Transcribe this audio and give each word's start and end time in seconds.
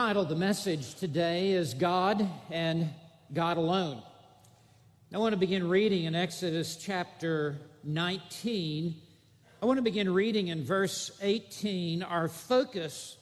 The 0.00 0.06
title 0.06 0.22
of 0.22 0.30
the 0.30 0.34
message 0.34 0.94
today 0.94 1.50
is 1.50 1.74
God 1.74 2.26
and 2.50 2.88
God 3.34 3.58
Alone. 3.58 4.02
I 5.12 5.18
want 5.18 5.34
to 5.34 5.36
begin 5.38 5.68
reading 5.68 6.04
in 6.04 6.14
Exodus 6.14 6.76
chapter 6.76 7.58
19. 7.84 8.94
I 9.62 9.66
want 9.66 9.76
to 9.76 9.82
begin 9.82 10.14
reading 10.14 10.48
in 10.48 10.64
verse 10.64 11.10
18. 11.20 12.02
Our 12.02 12.28
focus 12.28 13.18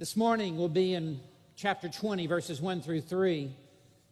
this 0.00 0.16
morning 0.16 0.56
will 0.56 0.68
be 0.68 0.94
in 0.94 1.20
chapter 1.54 1.88
20, 1.88 2.26
verses 2.26 2.60
1 2.60 2.82
through 2.82 3.02
3. 3.02 3.54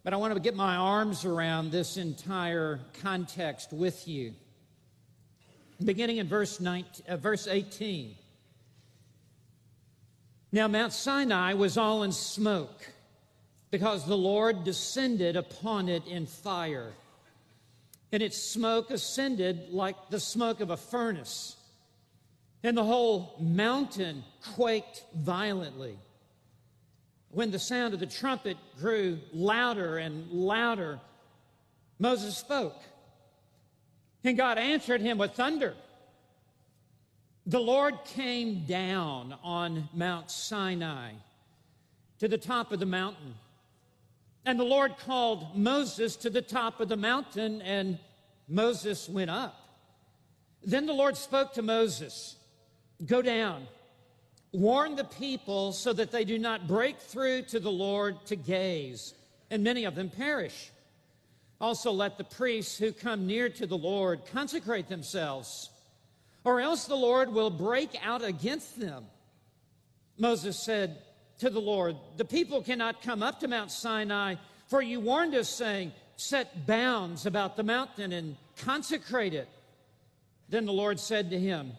But 0.04 0.14
I 0.14 0.16
want 0.16 0.34
to 0.34 0.38
get 0.38 0.54
my 0.54 0.76
arms 0.76 1.24
around 1.24 1.72
this 1.72 1.96
entire 1.96 2.78
context 3.02 3.72
with 3.72 4.06
you. 4.06 4.34
Beginning 5.84 6.18
in 6.18 6.28
verse, 6.28 6.60
19, 6.60 7.06
uh, 7.08 7.16
verse 7.16 7.48
18. 7.48 8.14
Now, 10.54 10.68
Mount 10.68 10.92
Sinai 10.92 11.54
was 11.54 11.76
all 11.76 12.04
in 12.04 12.12
smoke 12.12 12.88
because 13.72 14.06
the 14.06 14.16
Lord 14.16 14.62
descended 14.62 15.34
upon 15.34 15.88
it 15.88 16.06
in 16.06 16.26
fire. 16.26 16.92
And 18.12 18.22
its 18.22 18.40
smoke 18.40 18.92
ascended 18.92 19.70
like 19.70 19.96
the 20.10 20.20
smoke 20.20 20.60
of 20.60 20.70
a 20.70 20.76
furnace. 20.76 21.56
And 22.62 22.76
the 22.76 22.84
whole 22.84 23.34
mountain 23.40 24.22
quaked 24.54 25.02
violently. 25.16 25.98
When 27.32 27.50
the 27.50 27.58
sound 27.58 27.92
of 27.92 27.98
the 27.98 28.06
trumpet 28.06 28.56
grew 28.78 29.18
louder 29.32 29.98
and 29.98 30.30
louder, 30.30 31.00
Moses 31.98 32.36
spoke. 32.36 32.80
And 34.22 34.36
God 34.36 34.58
answered 34.58 35.00
him 35.00 35.18
with 35.18 35.32
thunder. 35.32 35.74
The 37.46 37.60
Lord 37.60 37.98
came 38.06 38.64
down 38.64 39.34
on 39.42 39.90
Mount 39.92 40.30
Sinai 40.30 41.12
to 42.18 42.26
the 42.26 42.38
top 42.38 42.72
of 42.72 42.80
the 42.80 42.86
mountain. 42.86 43.34
And 44.46 44.58
the 44.58 44.64
Lord 44.64 44.96
called 44.96 45.54
Moses 45.54 46.16
to 46.16 46.30
the 46.30 46.40
top 46.40 46.80
of 46.80 46.88
the 46.88 46.96
mountain, 46.96 47.60
and 47.60 47.98
Moses 48.48 49.10
went 49.10 49.30
up. 49.30 49.60
Then 50.62 50.86
the 50.86 50.94
Lord 50.94 51.16
spoke 51.16 51.52
to 51.54 51.62
Moses 51.62 52.36
Go 53.04 53.20
down, 53.20 53.66
warn 54.52 54.94
the 54.94 55.04
people 55.04 55.72
so 55.72 55.92
that 55.92 56.12
they 56.12 56.24
do 56.24 56.38
not 56.38 56.68
break 56.68 56.98
through 56.98 57.42
to 57.42 57.60
the 57.60 57.72
Lord 57.72 58.24
to 58.26 58.36
gaze, 58.36 59.12
and 59.50 59.64
many 59.64 59.84
of 59.84 59.96
them 59.96 60.08
perish. 60.08 60.70
Also, 61.60 61.90
let 61.90 62.16
the 62.16 62.24
priests 62.24 62.78
who 62.78 62.92
come 62.92 63.26
near 63.26 63.48
to 63.48 63.66
the 63.66 63.76
Lord 63.76 64.20
consecrate 64.32 64.88
themselves 64.88 65.70
or 66.44 66.60
else 66.60 66.84
the 66.84 66.94
Lord 66.94 67.32
will 67.32 67.50
break 67.50 67.90
out 68.04 68.22
against 68.22 68.78
them. 68.78 69.06
Moses 70.18 70.62
said 70.62 70.98
to 71.38 71.50
the 71.50 71.60
Lord, 71.60 71.96
The 72.16 72.24
people 72.24 72.62
cannot 72.62 73.02
come 73.02 73.22
up 73.22 73.40
to 73.40 73.48
Mount 73.48 73.70
Sinai, 73.70 74.36
for 74.68 74.80
you 74.80 75.00
warned 75.00 75.34
us, 75.34 75.48
saying, 75.48 75.92
Set 76.16 76.66
bounds 76.66 77.26
about 77.26 77.56
the 77.56 77.64
mountain 77.64 78.12
and 78.12 78.36
consecrate 78.58 79.34
it. 79.34 79.48
Then 80.48 80.66
the 80.66 80.72
Lord 80.72 81.00
said 81.00 81.30
to 81.30 81.40
him, 81.40 81.72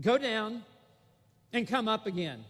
Go 0.00 0.16
down 0.18 0.62
and 1.52 1.66
come 1.66 1.88
up 1.88 2.06
again, 2.06 2.44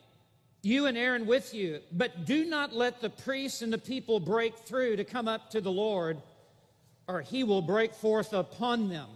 you 0.62 0.86
and 0.86 0.96
Aaron 0.96 1.26
with 1.26 1.54
you, 1.54 1.80
but 1.90 2.24
do 2.24 2.44
not 2.44 2.72
let 2.72 3.00
the 3.00 3.10
priests 3.10 3.62
and 3.62 3.72
the 3.72 3.78
people 3.78 4.20
break 4.20 4.56
through 4.58 4.96
to 4.96 5.04
come 5.04 5.26
up 5.26 5.50
to 5.50 5.60
the 5.60 5.72
Lord, 5.72 6.22
or 7.08 7.20
he 7.20 7.42
will 7.42 7.62
break 7.62 7.94
forth 7.94 8.32
upon 8.32 8.88
them. 8.88 9.08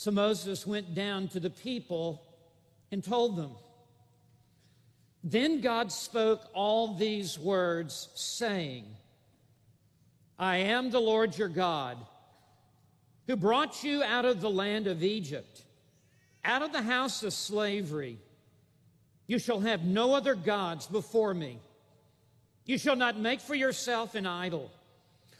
So 0.00 0.10
Moses 0.10 0.66
went 0.66 0.94
down 0.94 1.28
to 1.28 1.40
the 1.40 1.50
people 1.50 2.22
and 2.90 3.04
told 3.04 3.36
them. 3.36 3.50
Then 5.22 5.60
God 5.60 5.92
spoke 5.92 6.40
all 6.54 6.94
these 6.94 7.38
words, 7.38 8.08
saying, 8.14 8.86
I 10.38 10.56
am 10.56 10.90
the 10.90 11.02
Lord 11.02 11.36
your 11.36 11.50
God, 11.50 11.98
who 13.26 13.36
brought 13.36 13.84
you 13.84 14.02
out 14.02 14.24
of 14.24 14.40
the 14.40 14.48
land 14.48 14.86
of 14.86 15.02
Egypt, 15.02 15.64
out 16.46 16.62
of 16.62 16.72
the 16.72 16.80
house 16.80 17.22
of 17.22 17.34
slavery. 17.34 18.16
You 19.26 19.38
shall 19.38 19.60
have 19.60 19.84
no 19.84 20.14
other 20.14 20.34
gods 20.34 20.86
before 20.86 21.34
me. 21.34 21.58
You 22.64 22.78
shall 22.78 22.96
not 22.96 23.18
make 23.18 23.42
for 23.42 23.54
yourself 23.54 24.14
an 24.14 24.24
idol, 24.24 24.70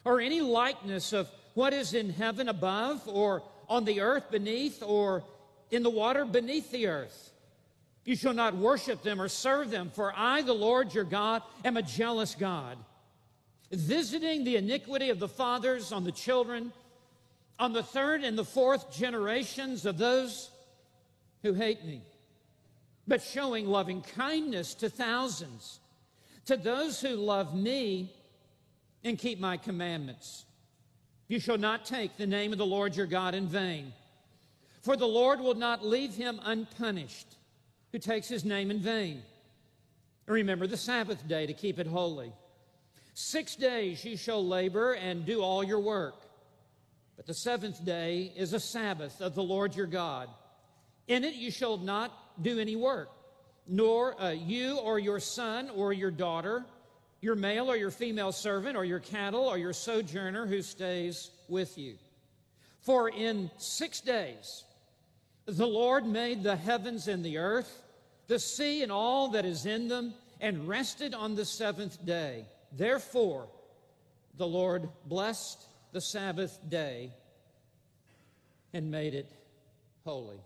or 0.04 0.20
any 0.20 0.42
likeness 0.42 1.14
of 1.14 1.30
what 1.54 1.72
is 1.72 1.94
in 1.94 2.10
heaven 2.10 2.46
above, 2.46 3.00
or 3.08 3.42
on 3.70 3.84
the 3.84 4.00
earth 4.00 4.30
beneath 4.30 4.82
or 4.82 5.22
in 5.70 5.84
the 5.84 5.90
water 5.90 6.24
beneath 6.24 6.70
the 6.72 6.88
earth. 6.88 7.32
You 8.04 8.16
shall 8.16 8.34
not 8.34 8.56
worship 8.56 9.02
them 9.02 9.22
or 9.22 9.28
serve 9.28 9.70
them, 9.70 9.90
for 9.94 10.12
I, 10.14 10.42
the 10.42 10.52
Lord 10.52 10.92
your 10.92 11.04
God, 11.04 11.42
am 11.64 11.76
a 11.76 11.82
jealous 11.82 12.34
God, 12.34 12.76
visiting 13.70 14.42
the 14.42 14.56
iniquity 14.56 15.10
of 15.10 15.20
the 15.20 15.28
fathers 15.28 15.92
on 15.92 16.02
the 16.02 16.10
children, 16.10 16.72
on 17.58 17.72
the 17.72 17.82
third 17.82 18.24
and 18.24 18.36
the 18.36 18.44
fourth 18.44 18.92
generations 18.92 19.86
of 19.86 19.96
those 19.96 20.50
who 21.42 21.52
hate 21.52 21.84
me, 21.84 22.02
but 23.06 23.22
showing 23.22 23.66
loving 23.66 24.02
kindness 24.02 24.74
to 24.74 24.88
thousands, 24.90 25.78
to 26.46 26.56
those 26.56 27.00
who 27.00 27.10
love 27.10 27.54
me 27.54 28.10
and 29.04 29.18
keep 29.18 29.38
my 29.38 29.56
commandments. 29.56 30.44
You 31.30 31.38
shall 31.38 31.58
not 31.58 31.84
take 31.84 32.16
the 32.16 32.26
name 32.26 32.50
of 32.50 32.58
the 32.58 32.66
Lord 32.66 32.96
your 32.96 33.06
God 33.06 33.36
in 33.36 33.46
vain, 33.46 33.92
for 34.82 34.96
the 34.96 35.06
Lord 35.06 35.38
will 35.38 35.54
not 35.54 35.86
leave 35.86 36.16
him 36.16 36.40
unpunished 36.42 37.36
who 37.92 38.00
takes 38.00 38.26
his 38.26 38.44
name 38.44 38.68
in 38.68 38.80
vain. 38.80 39.22
Remember 40.26 40.66
the 40.66 40.76
Sabbath 40.76 41.28
day 41.28 41.46
to 41.46 41.52
keep 41.52 41.78
it 41.78 41.86
holy. 41.86 42.32
Six 43.14 43.54
days 43.54 44.04
you 44.04 44.16
shall 44.16 44.44
labor 44.44 44.94
and 44.94 45.24
do 45.24 45.40
all 45.40 45.62
your 45.62 45.78
work. 45.78 46.16
But 47.16 47.28
the 47.28 47.34
seventh 47.34 47.84
day 47.84 48.32
is 48.34 48.52
a 48.52 48.58
Sabbath 48.58 49.20
of 49.20 49.36
the 49.36 49.42
Lord 49.44 49.76
your 49.76 49.86
God. 49.86 50.28
In 51.06 51.22
it 51.22 51.34
you 51.34 51.52
shall 51.52 51.76
not 51.76 52.42
do 52.42 52.58
any 52.58 52.74
work, 52.74 53.08
nor 53.68 54.20
uh, 54.20 54.30
you 54.30 54.78
or 54.78 54.98
your 54.98 55.20
son 55.20 55.70
or 55.70 55.92
your 55.92 56.10
daughter 56.10 56.64
your 57.20 57.34
male 57.34 57.70
or 57.70 57.76
your 57.76 57.90
female 57.90 58.32
servant, 58.32 58.76
or 58.76 58.84
your 58.84 59.00
cattle, 59.00 59.44
or 59.44 59.58
your 59.58 59.72
sojourner 59.72 60.46
who 60.46 60.62
stays 60.62 61.30
with 61.48 61.76
you. 61.76 61.96
For 62.82 63.08
in 63.10 63.50
six 63.58 64.00
days 64.00 64.64
the 65.46 65.66
Lord 65.66 66.06
made 66.06 66.42
the 66.42 66.56
heavens 66.56 67.08
and 67.08 67.24
the 67.24 67.38
earth, 67.38 67.82
the 68.26 68.38
sea 68.38 68.82
and 68.82 68.92
all 68.92 69.28
that 69.28 69.44
is 69.44 69.66
in 69.66 69.88
them, 69.88 70.14
and 70.40 70.66
rested 70.66 71.12
on 71.12 71.34
the 71.34 71.44
seventh 71.44 72.04
day. 72.06 72.46
Therefore, 72.72 73.48
the 74.36 74.46
Lord 74.46 74.88
blessed 75.06 75.62
the 75.92 76.00
Sabbath 76.00 76.58
day 76.68 77.12
and 78.72 78.90
made 78.90 79.14
it 79.14 79.30
holy. 80.04 80.40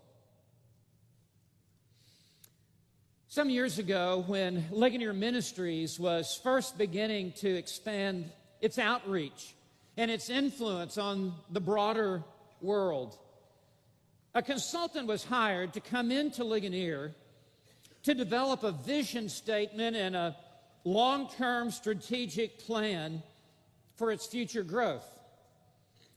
Some 3.35 3.51
years 3.51 3.81
ago, 3.81 4.23
when 4.29 4.65
Ligonier 4.71 5.13
Ministries 5.13 5.99
was 5.99 6.39
first 6.45 6.79
beginning 6.79 7.33
to 7.39 7.49
expand 7.53 8.31
its 8.61 8.79
outreach 8.79 9.57
and 9.97 10.09
its 10.09 10.31
influence 10.31 10.99
on 10.99 11.35
the 11.51 11.61
broader 11.61 12.23
world, 12.61 13.19
a 14.37 14.41
consultant 14.41 15.09
was 15.09 15.25
hired 15.25 15.73
to 15.73 15.81
come 15.81 16.13
into 16.13 16.45
Ligonier 16.45 17.13
to 18.05 18.15
develop 18.15 18.63
a 18.63 18.71
vision 18.71 19.29
statement 19.29 19.97
and 19.97 20.15
a 20.15 20.37
long 20.85 21.29
term 21.29 21.73
strategic 21.73 22.61
plan 22.61 23.21
for 23.97 24.13
its 24.13 24.29
future 24.29 24.63
growth. 24.63 25.11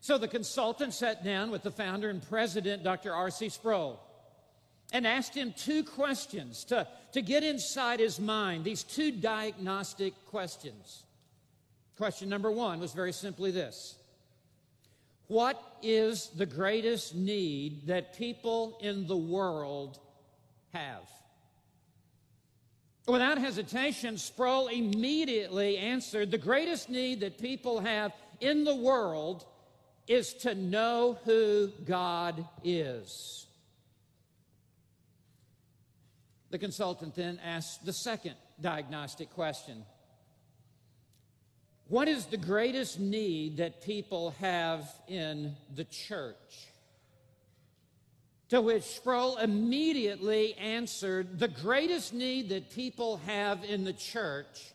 So 0.01 0.19
the 0.19 0.27
consultant 0.27 0.93
sat 0.93 1.23
down 1.23 1.49
with 1.49 1.63
the 1.63 1.71
founder 1.71 2.11
and 2.11 2.21
president, 2.21 2.83
Dr. 2.83 3.11
R.C. 3.11 3.49
Sproul 3.49 3.99
and 4.93 5.05
asked 5.05 5.35
him 5.35 5.53
two 5.57 5.83
questions 5.83 6.63
to, 6.65 6.87
to 7.13 7.21
get 7.21 7.43
inside 7.43 7.99
his 7.99 8.19
mind, 8.19 8.63
these 8.63 8.83
two 8.83 9.11
diagnostic 9.11 10.13
questions. 10.27 11.03
Question 11.97 12.29
number 12.29 12.51
one 12.51 12.79
was 12.79 12.93
very 12.93 13.11
simply 13.11 13.51
this 13.51 13.95
What 15.27 15.61
is 15.81 16.29
the 16.29 16.45
greatest 16.45 17.15
need 17.15 17.87
that 17.87 18.17
people 18.17 18.77
in 18.81 19.07
the 19.07 19.17
world 19.17 19.99
have? 20.73 21.09
Without 23.07 23.37
hesitation, 23.37 24.17
Sproul 24.17 24.67
immediately 24.67 25.77
answered 25.77 26.29
the 26.29 26.37
greatest 26.37 26.89
need 26.89 27.21
that 27.21 27.39
people 27.39 27.79
have 27.79 28.11
in 28.41 28.65
the 28.65 28.75
world 28.75 29.45
is 30.07 30.33
to 30.33 30.53
know 30.55 31.17
who 31.23 31.71
God 31.85 32.45
is. 32.63 33.46
The 36.49 36.59
consultant 36.59 37.15
then 37.15 37.39
asked 37.43 37.85
the 37.85 37.93
second 37.93 38.35
diagnostic 38.61 39.31
question 39.31 39.83
What 41.87 42.07
is 42.07 42.25
the 42.25 42.37
greatest 42.37 42.99
need 42.99 43.57
that 43.57 43.81
people 43.81 44.31
have 44.39 44.89
in 45.07 45.55
the 45.75 45.83
church? 45.83 46.67
To 48.49 48.61
which 48.61 48.83
Sproul 48.83 49.37
immediately 49.37 50.53
answered 50.55 51.39
The 51.39 51.49
greatest 51.49 52.13
need 52.13 52.49
that 52.49 52.71
people 52.71 53.17
have 53.25 53.63
in 53.65 53.83
the 53.83 53.93
church 53.93 54.73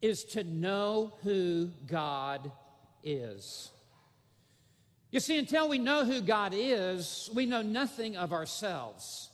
is 0.00 0.24
to 0.24 0.44
know 0.44 1.12
who 1.22 1.70
God 1.86 2.50
is. 3.04 3.70
You 5.10 5.20
see, 5.20 5.38
until 5.38 5.68
we 5.68 5.78
know 5.78 6.04
who 6.04 6.20
God 6.20 6.52
is, 6.54 7.28
we 7.34 7.44
know 7.44 7.62
nothing 7.62 8.16
of 8.16 8.32
ourselves. 8.32 9.29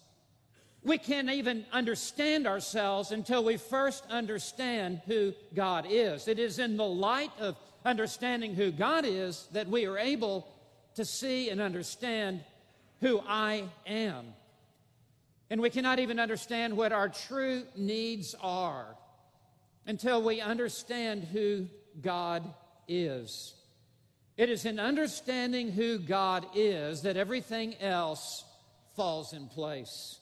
We 0.86 0.98
can't 0.98 1.30
even 1.30 1.66
understand 1.72 2.46
ourselves 2.46 3.10
until 3.10 3.42
we 3.42 3.56
first 3.56 4.04
understand 4.08 5.00
who 5.06 5.34
God 5.52 5.84
is. 5.90 6.28
It 6.28 6.38
is 6.38 6.60
in 6.60 6.76
the 6.76 6.86
light 6.86 7.32
of 7.40 7.56
understanding 7.84 8.54
who 8.54 8.70
God 8.70 9.04
is 9.04 9.48
that 9.50 9.66
we 9.66 9.86
are 9.86 9.98
able 9.98 10.46
to 10.94 11.04
see 11.04 11.50
and 11.50 11.60
understand 11.60 12.44
who 13.00 13.20
I 13.26 13.64
am. 13.84 14.26
And 15.50 15.60
we 15.60 15.70
cannot 15.70 15.98
even 15.98 16.20
understand 16.20 16.76
what 16.76 16.92
our 16.92 17.08
true 17.08 17.64
needs 17.74 18.36
are 18.40 18.86
until 19.88 20.22
we 20.22 20.40
understand 20.40 21.24
who 21.24 21.66
God 22.00 22.44
is. 22.86 23.54
It 24.36 24.50
is 24.50 24.64
in 24.64 24.78
understanding 24.78 25.72
who 25.72 25.98
God 25.98 26.46
is 26.54 27.02
that 27.02 27.16
everything 27.16 27.74
else 27.80 28.44
falls 28.94 29.32
in 29.32 29.48
place. 29.48 30.20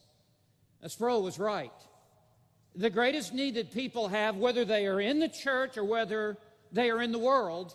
Sproul 0.91 1.23
was 1.23 1.39
right. 1.39 1.73
The 2.77 2.91
greatest 2.91 3.33
need 3.33 3.55
that 3.55 3.73
people 3.73 4.09
have, 4.09 4.37
whether 4.37 4.65
they 4.65 4.87
are 4.87 5.01
in 5.01 5.19
the 5.21 5.29
church 5.29 5.77
or 5.77 5.85
whether 5.85 6.37
they 6.73 6.91
are 6.91 7.01
in 7.01 7.13
the 7.13 7.19
world, 7.19 7.75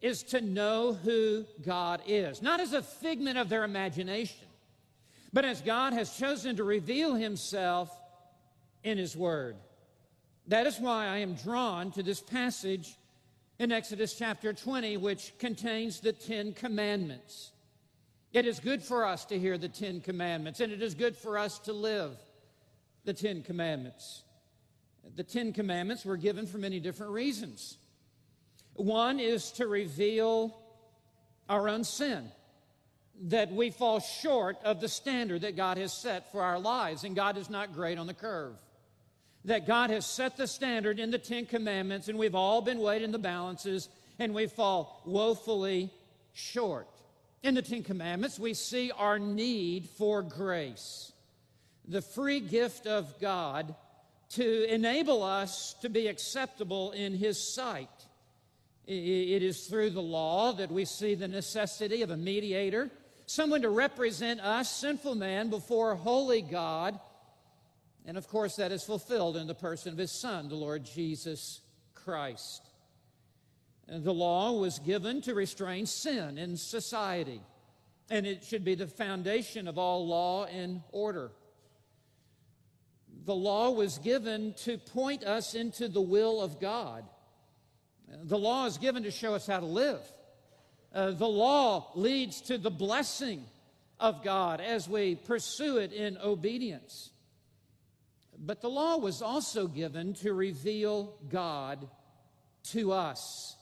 is 0.00 0.22
to 0.22 0.40
know 0.40 0.92
who 0.92 1.44
God 1.64 2.02
is. 2.06 2.42
Not 2.42 2.60
as 2.60 2.72
a 2.72 2.82
figment 2.82 3.38
of 3.38 3.48
their 3.48 3.64
imagination, 3.64 4.46
but 5.32 5.44
as 5.44 5.60
God 5.60 5.92
has 5.92 6.16
chosen 6.16 6.56
to 6.56 6.64
reveal 6.64 7.14
himself 7.14 7.90
in 8.84 8.98
his 8.98 9.16
word. 9.16 9.56
That 10.46 10.66
is 10.66 10.78
why 10.78 11.06
I 11.06 11.18
am 11.18 11.34
drawn 11.34 11.90
to 11.92 12.02
this 12.02 12.20
passage 12.20 12.96
in 13.58 13.72
Exodus 13.72 14.14
chapter 14.14 14.52
20, 14.52 14.96
which 14.98 15.32
contains 15.38 16.00
the 16.00 16.12
Ten 16.12 16.52
Commandments. 16.52 17.52
It 18.32 18.46
is 18.46 18.60
good 18.60 18.82
for 18.82 19.06
us 19.06 19.24
to 19.26 19.38
hear 19.38 19.56
the 19.56 19.68
Ten 19.68 20.00
Commandments, 20.00 20.60
and 20.60 20.72
it 20.72 20.82
is 20.82 20.94
good 20.94 21.16
for 21.16 21.38
us 21.38 21.58
to 21.60 21.72
live 21.72 22.16
the 23.04 23.14
Ten 23.14 23.42
Commandments. 23.42 24.22
The 25.16 25.24
Ten 25.24 25.52
Commandments 25.52 26.04
were 26.04 26.16
given 26.16 26.46
for 26.46 26.58
many 26.58 26.80
different 26.80 27.12
reasons. 27.12 27.78
One 28.74 29.18
is 29.18 29.50
to 29.52 29.66
reveal 29.66 30.56
our 31.48 31.68
own 31.68 31.84
sin, 31.84 32.30
that 33.22 33.50
we 33.50 33.70
fall 33.70 34.00
short 34.00 34.58
of 34.62 34.80
the 34.80 34.88
standard 34.88 35.40
that 35.40 35.56
God 35.56 35.78
has 35.78 35.92
set 35.92 36.30
for 36.30 36.42
our 36.42 36.58
lives, 36.58 37.04
and 37.04 37.16
God 37.16 37.38
is 37.38 37.48
not 37.48 37.72
great 37.72 37.98
on 37.98 38.06
the 38.06 38.14
curve 38.14 38.54
that 39.44 39.66
God 39.66 39.90
has 39.90 40.04
set 40.04 40.36
the 40.36 40.46
standard 40.46 40.98
in 40.98 41.10
the 41.10 41.18
Ten 41.18 41.46
Commandments, 41.46 42.08
and 42.08 42.18
we've 42.18 42.34
all 42.34 42.60
been 42.60 42.78
weighed 42.80 43.02
in 43.02 43.12
the 43.12 43.18
balances, 43.18 43.88
and 44.18 44.34
we 44.34 44.46
fall 44.46 45.02
woefully 45.06 45.90
short. 46.32 46.88
In 47.42 47.54
the 47.54 47.62
Ten 47.62 47.82
Commandments, 47.82 48.38
we 48.38 48.54
see 48.54 48.90
our 48.90 49.18
need 49.18 49.88
for 49.88 50.22
grace, 50.22 51.12
the 51.86 52.02
free 52.02 52.40
gift 52.40 52.86
of 52.86 53.18
God 53.20 53.74
to 54.30 54.64
enable 54.72 55.22
us 55.22 55.74
to 55.82 55.88
be 55.88 56.08
acceptable 56.08 56.92
in 56.92 57.14
His 57.14 57.40
sight. 57.40 57.88
It 58.86 59.42
is 59.42 59.66
through 59.66 59.90
the 59.90 60.02
law 60.02 60.52
that 60.54 60.70
we 60.72 60.84
see 60.84 61.14
the 61.14 61.28
necessity 61.28 62.02
of 62.02 62.10
a 62.10 62.16
mediator, 62.16 62.90
someone 63.26 63.62
to 63.62 63.70
represent 63.70 64.40
us, 64.40 64.70
sinful 64.70 65.14
man, 65.14 65.50
before 65.50 65.94
holy 65.94 66.42
God 66.42 66.98
and 68.08 68.16
of 68.16 68.26
course, 68.26 68.56
that 68.56 68.72
is 68.72 68.82
fulfilled 68.82 69.36
in 69.36 69.46
the 69.46 69.54
person 69.54 69.92
of 69.92 69.98
his 69.98 70.10
Son, 70.10 70.48
the 70.48 70.54
Lord 70.54 70.82
Jesus 70.82 71.60
Christ. 71.94 72.67
The 73.90 74.12
law 74.12 74.52
was 74.52 74.78
given 74.80 75.22
to 75.22 75.34
restrain 75.34 75.86
sin 75.86 76.36
in 76.36 76.58
society, 76.58 77.40
and 78.10 78.26
it 78.26 78.44
should 78.44 78.62
be 78.62 78.74
the 78.74 78.86
foundation 78.86 79.66
of 79.66 79.78
all 79.78 80.06
law 80.06 80.44
and 80.44 80.82
order. 80.92 81.30
The 83.24 83.34
law 83.34 83.70
was 83.70 83.96
given 83.98 84.54
to 84.64 84.76
point 84.76 85.24
us 85.24 85.54
into 85.54 85.88
the 85.88 86.02
will 86.02 86.42
of 86.42 86.60
God. 86.60 87.04
The 88.24 88.38
law 88.38 88.66
is 88.66 88.76
given 88.76 89.04
to 89.04 89.10
show 89.10 89.34
us 89.34 89.46
how 89.46 89.60
to 89.60 89.66
live. 89.66 90.00
Uh, 90.94 91.12
the 91.12 91.28
law 91.28 91.90
leads 91.94 92.42
to 92.42 92.58
the 92.58 92.70
blessing 92.70 93.44
of 94.00 94.22
God 94.22 94.60
as 94.60 94.88
we 94.88 95.14
pursue 95.14 95.78
it 95.78 95.92
in 95.92 96.18
obedience. 96.18 97.10
But 98.38 98.60
the 98.60 98.70
law 98.70 98.98
was 98.98 99.22
also 99.22 99.66
given 99.66 100.14
to 100.14 100.32
reveal 100.32 101.14
God 101.28 101.88
to 102.70 102.92
us. 102.92 103.56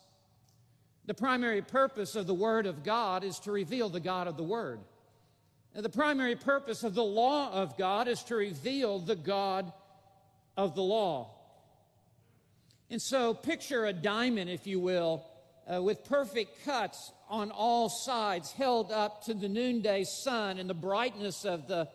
The 1.07 1.15
primary 1.15 1.63
purpose 1.63 2.17
of 2.17 2.27
the 2.27 2.35
Word 2.35 2.67
of 2.67 2.83
God 2.83 3.23
is 3.23 3.39
to 3.41 3.53
reveal 3.53 3.89
the 3.89 4.01
God 4.01 4.27
of 4.27 4.37
the 4.37 4.43
Word. 4.43 4.81
And 5.73 5.85
the 5.85 5.89
primary 5.89 6.35
purpose 6.35 6.83
of 6.83 6.95
the 6.95 7.05
law 7.05 7.53
of 7.53 7.77
God 7.77 8.09
is 8.09 8.23
to 8.25 8.35
reveal 8.35 8.99
the 8.99 9.15
God 9.15 9.73
of 10.57 10.75
the 10.75 10.83
law. 10.83 11.31
And 12.91 13.01
so, 13.01 13.35
picture 13.35 13.85
a 13.85 13.93
diamond, 13.93 14.51
if 14.51 14.67
you 14.67 14.81
will, 14.81 15.25
uh, 15.73 15.81
with 15.81 16.05
perfect 16.05 16.65
cuts 16.65 17.13
on 17.29 17.51
all 17.51 17.89
sides, 17.89 18.51
held 18.53 18.91
up 18.91 19.25
to 19.25 19.35
the 19.35 19.49
noonday 19.49 20.05
sun 20.05 20.59
and 20.59 20.69
the 20.69 20.75
brightness 20.75 21.45
of 21.45 21.69
the 21.69 21.89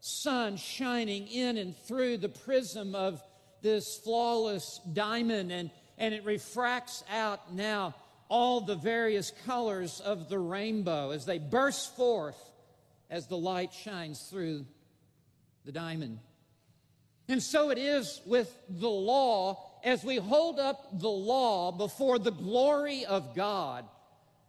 sun 0.00 0.56
shining 0.56 1.26
in 1.28 1.58
and 1.58 1.76
through 1.76 2.18
the 2.18 2.28
prism 2.28 2.94
of 2.94 3.22
this 3.62 3.98
flawless 3.98 4.80
diamond, 4.92 5.50
and, 5.50 5.70
and 5.98 6.14
it 6.14 6.24
refracts 6.24 7.02
out 7.10 7.54
now 7.54 7.94
all 8.28 8.60
the 8.60 8.76
various 8.76 9.32
colors 9.46 10.00
of 10.00 10.28
the 10.28 10.38
rainbow 10.38 11.10
as 11.10 11.26
they 11.26 11.38
burst 11.38 11.96
forth 11.96 12.38
as 13.10 13.26
the 13.26 13.36
light 13.36 13.72
shines 13.72 14.20
through 14.30 14.66
the 15.64 15.72
diamond. 15.72 16.18
And 17.28 17.42
so 17.42 17.70
it 17.70 17.78
is 17.78 18.20
with 18.26 18.54
the 18.68 18.88
law 18.88 19.70
as 19.82 20.04
we 20.04 20.16
hold 20.16 20.58
up 20.58 20.98
the 20.98 21.08
law 21.08 21.72
before 21.72 22.18
the 22.18 22.32
glory 22.32 23.04
of 23.06 23.34
God, 23.34 23.84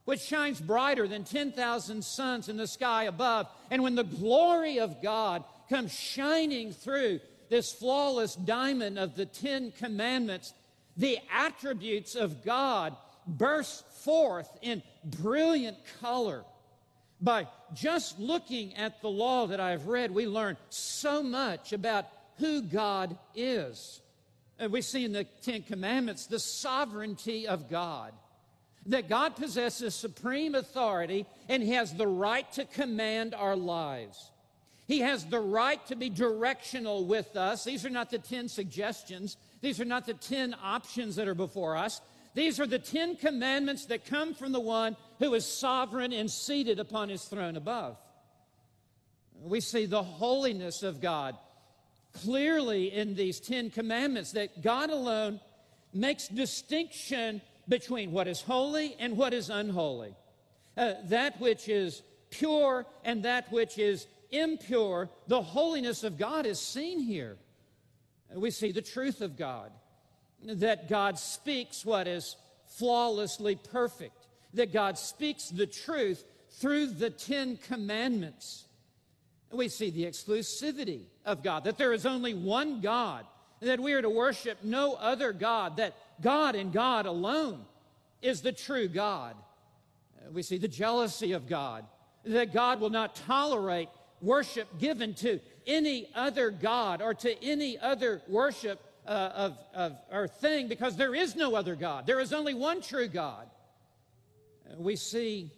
which 0.06 0.22
shines 0.22 0.60
brighter 0.60 1.08
than 1.08 1.24
10,000 1.24 2.04
suns 2.04 2.50
in 2.50 2.58
the 2.58 2.68
sky 2.68 3.06
above. 3.06 3.48
And 3.72 3.82
when 3.82 3.96
the 3.96 4.04
glory 4.04 4.80
of 4.80 5.02
God 5.02 5.44
comes 5.70 5.94
shining 5.94 6.72
through 6.72 7.20
this 7.50 7.72
flawless 7.74 8.36
diamond 8.36 9.00
of 9.00 9.16
the 9.16 9.26
Ten 9.26 9.72
Commandments, 9.72 10.54
the 10.98 11.20
attributes 11.32 12.16
of 12.16 12.44
God 12.44 12.96
burst 13.28 13.88
forth 14.04 14.50
in 14.62 14.84
brilliant 15.04 15.78
color. 16.02 16.44
By 17.22 17.48
just 17.74 18.20
looking 18.20 18.76
at 18.76 19.02
the 19.02 19.10
law 19.10 19.48
that 19.48 19.60
I've 19.60 19.88
read, 19.88 20.12
we 20.12 20.28
learn 20.28 20.58
so 20.70 21.24
much 21.24 21.74
about 21.74 22.06
who 22.38 22.62
God 22.62 23.18
is. 23.34 24.02
And 24.60 24.72
we 24.72 24.82
see 24.82 25.06
in 25.06 25.14
the 25.14 25.24
Ten 25.42 25.64
Commandments 25.64 26.28
the 26.28 26.40
sovereignty 26.40 27.48
of 27.48 27.70
God 27.70 28.14
that 28.88 29.10
God 29.10 29.36
possesses 29.36 29.96
supreme 29.96 30.56
authority 30.56 31.26
and 31.50 31.64
He 31.64 31.72
has 31.72 31.94
the 31.94 32.08
right 32.08 32.50
to 32.54 32.66
command 32.66 33.34
our 33.34 33.56
lives. 33.56 34.32
He 34.88 35.00
has 35.00 35.26
the 35.26 35.40
right 35.40 35.84
to 35.88 35.96
be 35.96 36.10
directional 36.10 37.06
with 37.06 37.36
us. 37.36 37.64
These 37.64 37.86
are 37.86 37.90
not 37.90 38.12
the 38.12 38.20
10 38.20 38.48
suggestions, 38.48 39.38
these 39.62 39.82
are 39.82 39.86
not 39.86 40.06
the 40.06 40.14
10 40.14 40.56
options 40.62 41.16
that 41.16 41.28
are 41.28 41.36
before 41.36 41.76
us. 41.76 42.02
These 42.36 42.60
are 42.60 42.68
the 42.68 42.80
10 42.80 43.16
commandments 43.16 43.86
that 43.88 44.06
come 44.06 44.36
from 44.36 44.52
the 44.52 44.60
one 44.60 44.98
who 45.20 45.34
is 45.34 45.46
sovereign 45.46 46.14
and 46.14 46.30
seated 46.30 46.80
upon 46.80 47.10
his 47.10 47.24
throne 47.24 47.56
above. 47.56 47.98
We 49.42 49.62
see 49.62 49.86
the 49.86 50.04
holiness 50.04 50.84
of 50.84 51.02
God 51.02 51.38
clearly 52.14 52.94
in 52.94 53.16
these 53.16 53.40
10 53.40 53.70
commandments 53.70 54.34
that 54.34 54.62
God 54.62 54.90
alone 54.90 55.40
makes 55.94 56.28
distinction 56.28 57.42
between 57.68 58.12
what 58.12 58.28
is 58.28 58.42
holy 58.42 58.96
and 59.00 59.18
what 59.18 59.34
is 59.34 59.50
unholy. 59.50 60.14
Uh, 60.78 60.94
that 61.06 61.40
which 61.40 61.70
is 61.70 62.04
pure 62.30 62.86
and 63.06 63.24
that 63.24 63.50
which 63.52 63.78
is 63.78 64.08
impure, 64.32 65.10
the 65.28 65.42
holiness 65.42 66.04
of 66.04 66.18
God 66.18 66.46
is 66.46 66.60
seen 66.60 67.00
here. 67.00 67.38
we 68.34 68.52
see 68.52 68.74
the 68.74 68.82
truth 68.82 69.22
of 69.22 69.38
God, 69.38 69.72
that 70.48 70.90
God 70.90 71.18
speaks 71.18 71.86
what 71.86 72.08
is 72.08 72.36
flawlessly 72.68 73.56
perfect, 73.56 74.28
that 74.54 74.74
God 74.74 74.98
speaks 74.98 75.50
the 75.50 75.68
truth 75.68 76.24
through 76.52 76.88
the 76.88 77.10
Ten 77.10 77.58
Commandments. 77.58 78.66
We 79.52 79.68
see 79.70 79.90
the 79.90 80.06
exclusivity 80.06 81.04
of 81.26 81.44
God, 81.44 81.64
that 81.64 81.78
there 81.78 81.94
is 81.94 82.06
only 82.06 82.34
one 82.34 82.82
God, 82.82 83.26
and 83.62 83.70
that 83.70 83.80
we 83.80 83.94
are 83.94 84.02
to 84.02 84.10
worship 84.10 84.60
no 84.64 84.94
other 84.94 85.32
God, 85.34 85.78
that 85.78 85.96
God 86.22 86.56
and 86.56 86.72
God 86.74 87.06
alone 87.06 87.66
is 88.22 88.42
the 88.42 88.52
true 88.52 88.88
God. 88.88 89.36
Uh, 90.18 90.32
we 90.32 90.44
see 90.44 90.58
the 90.58 90.68
jealousy 90.68 91.32
of 91.32 91.48
God, 91.48 91.86
that 92.26 92.54
God 92.54 92.80
will 92.80 92.90
not 92.90 93.16
tolerate 93.16 93.90
worship 94.22 94.80
given 94.80 95.14
to 95.16 95.40
any 95.68 96.08
other 96.16 96.50
God 96.50 97.02
or 97.02 97.14
to 97.14 97.44
any 97.44 97.78
other 97.78 98.22
worship 98.28 98.82
uh, 99.08 99.32
of, 99.36 99.58
of 99.74 99.98
or 100.12 100.28
thing 100.28 100.68
because 100.68 100.96
there 100.96 101.16
is 101.16 101.36
no 101.36 101.56
other 101.56 101.76
God. 101.76 102.06
There 102.08 102.20
is 102.20 102.34
only 102.34 102.54
one 102.54 102.82
true 102.82 103.08
God. 103.08 103.48
Uh, 104.70 104.76
we 104.78 104.96
see 104.96 105.52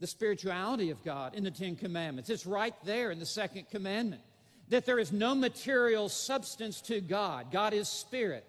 the 0.00 0.06
spirituality 0.06 0.90
of 0.90 1.02
God 1.04 1.34
in 1.34 1.44
the 1.44 1.50
Ten 1.50 1.76
Commandments. 1.76 2.28
It's 2.30 2.46
right 2.46 2.74
there 2.84 3.10
in 3.10 3.18
the 3.18 3.26
second 3.26 3.70
commandment 3.70 4.22
that 4.68 4.84
there 4.84 4.98
is 4.98 5.12
no 5.12 5.34
material 5.34 6.08
substance 6.08 6.80
to 6.82 7.00
God. 7.00 7.52
God 7.52 7.72
is 7.72 7.88
spirit. 7.88 8.44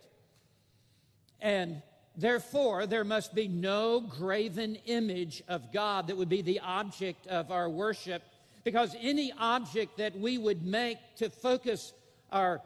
And 1.39 1.81
therefore, 2.15 2.88
there 2.88 3.03
must 3.03 3.36
be 3.36 3.47
no 3.47 4.01
graven 4.01 4.77
image 4.86 5.43
of 5.47 5.71
God 5.71 6.07
that 6.07 6.17
would 6.17 6.29
be 6.29 6.41
the 6.41 6.59
object 6.62 7.27
of 7.27 7.51
our 7.51 7.69
worship 7.69 8.24
because 8.63 8.95
any 9.00 9.31
object 9.38 9.97
that 9.97 10.19
we 10.19 10.38
would 10.38 10.65
make 10.65 10.97
to 11.17 11.29
focus 11.29 11.93
our 12.31 12.62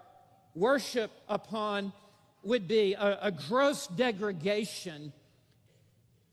worship 0.55 1.11
upon 1.27 1.93
would 2.43 2.67
be 2.67 2.93
a, 2.93 3.19
a 3.23 3.31
gross 3.31 3.87
degradation 3.87 5.13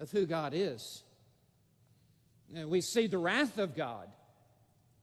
of 0.01 0.11
who 0.11 0.27
God 0.27 0.53
is. 0.55 1.03
And 2.55 2.71
we 2.71 2.81
see 2.81 3.07
the 3.07 3.19
wrath 3.19 3.59
of 3.59 3.77
God 3.77 4.09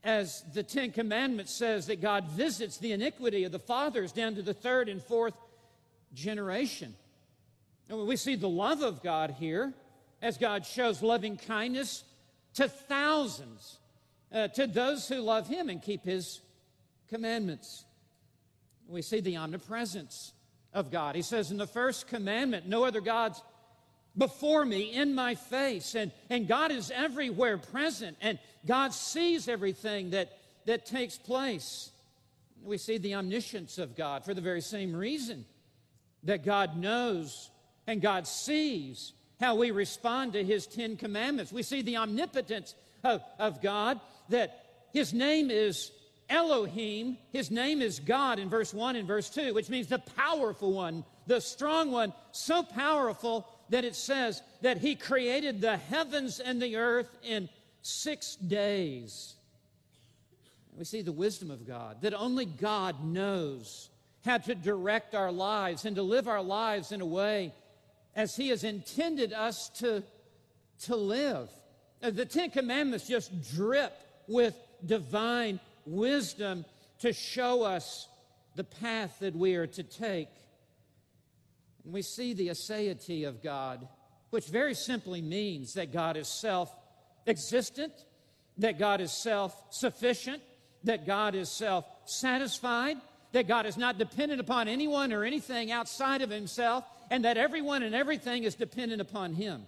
as 0.03 0.43
the 0.53 0.63
Ten 0.63 0.91
Commandments 0.91 1.51
says 1.51 1.87
that 1.87 2.01
God 2.01 2.25
visits 2.29 2.77
the 2.77 2.91
iniquity 2.91 3.43
of 3.43 3.51
the 3.51 3.59
fathers 3.59 4.11
down 4.11 4.35
to 4.35 4.41
the 4.41 4.53
third 4.53 4.87
and 4.87 5.01
fourth 5.01 5.33
generation. 6.13 6.95
And 7.89 8.07
we 8.07 8.15
see 8.15 8.35
the 8.35 8.49
love 8.49 8.81
of 8.81 9.03
God 9.03 9.35
here 9.39 9.73
as 10.21 10.37
God 10.37 10.65
shows 10.65 11.01
loving 11.01 11.37
kindness 11.37 12.03
to 12.55 12.67
thousands 12.67 13.79
uh, 14.31 14.47
to 14.49 14.67
those 14.67 15.07
who 15.07 15.17
love 15.17 15.47
him 15.47 15.69
and 15.69 15.81
keep 15.81 16.03
his 16.03 16.39
commandments. 17.09 17.85
We 18.87 19.01
see 19.01 19.19
the 19.19 19.37
omnipresence 19.37 20.33
of 20.73 20.91
God. 20.91 21.15
He 21.15 21.21
says 21.21 21.51
in 21.51 21.57
the 21.57 21.67
first 21.67 22.07
commandment, 22.07 22.67
No 22.67 22.83
other 22.83 23.01
gods 23.01 23.41
before 24.17 24.63
me 24.65 24.93
in 24.93 25.15
my 25.15 25.35
face. 25.35 25.95
And, 25.95 26.11
and 26.29 26.47
God 26.47 26.71
is 26.71 26.91
everywhere 26.91 27.57
present, 27.57 28.17
and 28.21 28.39
God 28.65 28.93
sees 28.93 29.47
everything 29.47 30.11
that, 30.11 30.37
that 30.65 30.85
takes 30.85 31.17
place. 31.17 31.91
We 32.63 32.77
see 32.77 32.97
the 32.97 33.15
omniscience 33.15 33.77
of 33.77 33.95
God 33.95 34.25
for 34.25 34.33
the 34.33 34.41
very 34.41 34.61
same 34.61 34.95
reason 34.95 35.45
that 36.23 36.43
God 36.43 36.77
knows 36.77 37.49
and 37.87 38.01
God 38.01 38.25
sees 38.25 39.13
how 39.39 39.55
we 39.55 39.71
respond 39.71 40.33
to 40.33 40.43
His 40.43 40.65
Ten 40.65 40.97
Commandments. 40.97 41.51
We 41.51 41.61
see 41.61 41.81
the 41.81 41.97
omnipotence 41.97 42.73
of, 43.03 43.21
of 43.37 43.61
God 43.61 43.99
that 44.29 44.65
his 44.95 45.13
name 45.13 45.51
is 45.51 45.91
Elohim, 46.29 47.17
his 47.31 47.51
name 47.51 47.81
is 47.81 47.99
God 47.99 48.39
in 48.39 48.49
verse 48.49 48.73
1 48.73 48.95
and 48.95 49.07
verse 49.07 49.29
2, 49.29 49.53
which 49.53 49.69
means 49.69 49.87
the 49.87 49.99
powerful 49.99 50.73
one, 50.73 51.03
the 51.27 51.39
strong 51.39 51.91
one, 51.91 52.13
so 52.31 52.63
powerful 52.63 53.47
that 53.69 53.85
it 53.85 53.95
says 53.95 54.41
that 54.61 54.77
he 54.77 54.95
created 54.95 55.61
the 55.61 55.77
heavens 55.77 56.39
and 56.39 56.61
the 56.61 56.77
earth 56.77 57.09
in 57.23 57.49
six 57.81 58.35
days. 58.35 59.35
We 60.77 60.83
see 60.83 61.01
the 61.01 61.11
wisdom 61.11 61.51
of 61.51 61.67
God, 61.67 62.01
that 62.01 62.13
only 62.13 62.45
God 62.45 63.03
knows 63.03 63.89
how 64.25 64.39
to 64.39 64.55
direct 64.55 65.13
our 65.13 65.31
lives 65.31 65.85
and 65.85 65.95
to 65.95 66.01
live 66.01 66.27
our 66.27 66.41
lives 66.41 66.91
in 66.91 67.01
a 67.01 67.05
way 67.05 67.53
as 68.15 68.35
he 68.35 68.49
has 68.49 68.63
intended 68.63 69.31
us 69.31 69.69
to, 69.69 70.03
to 70.83 70.95
live. 70.95 71.49
The 72.01 72.25
Ten 72.25 72.49
Commandments 72.49 73.07
just 73.07 73.55
drip 73.55 73.93
with 74.27 74.55
divine 74.85 75.59
wisdom 75.85 76.65
to 76.99 77.13
show 77.13 77.63
us 77.63 78.07
the 78.55 78.63
path 78.63 79.17
that 79.19 79.35
we 79.35 79.55
are 79.55 79.67
to 79.67 79.83
take. 79.83 80.29
And 81.83 81.93
we 81.93 82.01
see 82.01 82.33
the 82.33 82.49
aseity 82.49 83.27
of 83.27 83.43
God, 83.43 83.87
which 84.29 84.47
very 84.47 84.73
simply 84.73 85.21
means 85.21 85.73
that 85.73 85.93
God 85.93 86.17
is 86.17 86.27
self 86.27 86.73
existent, 87.27 87.93
that 88.57 88.79
God 88.79 89.01
is 89.01 89.11
self 89.11 89.55
sufficient, 89.69 90.41
that 90.83 91.05
God 91.05 91.35
is 91.35 91.49
self 91.49 91.85
satisfied, 92.05 92.97
that 93.33 93.47
God 93.47 93.65
is 93.65 93.77
not 93.77 93.97
dependent 93.97 94.39
upon 94.39 94.67
anyone 94.67 95.11
or 95.11 95.23
anything 95.23 95.71
outside 95.71 96.21
of 96.21 96.29
himself, 96.29 96.85
and 97.11 97.25
that 97.25 97.37
everyone 97.37 97.83
and 97.83 97.93
everything 97.93 98.43
is 98.43 98.55
dependent 98.55 99.01
upon 99.01 99.33
him. 99.33 99.65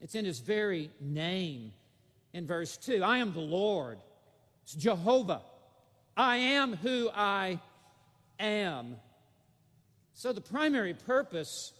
It's 0.00 0.14
in 0.14 0.24
his 0.24 0.38
very 0.38 0.90
name 1.00 1.72
in 2.32 2.46
verse 2.46 2.76
2. 2.76 3.02
I 3.02 3.18
am 3.18 3.32
the 3.32 3.40
Lord. 3.40 3.98
It's 4.68 4.74
Jehovah. 4.74 5.40
I 6.14 6.36
am 6.36 6.76
who 6.76 7.08
I 7.14 7.58
am. 8.38 8.96
So 10.12 10.34
the 10.34 10.42
primary 10.42 10.92
purpose 10.92 11.72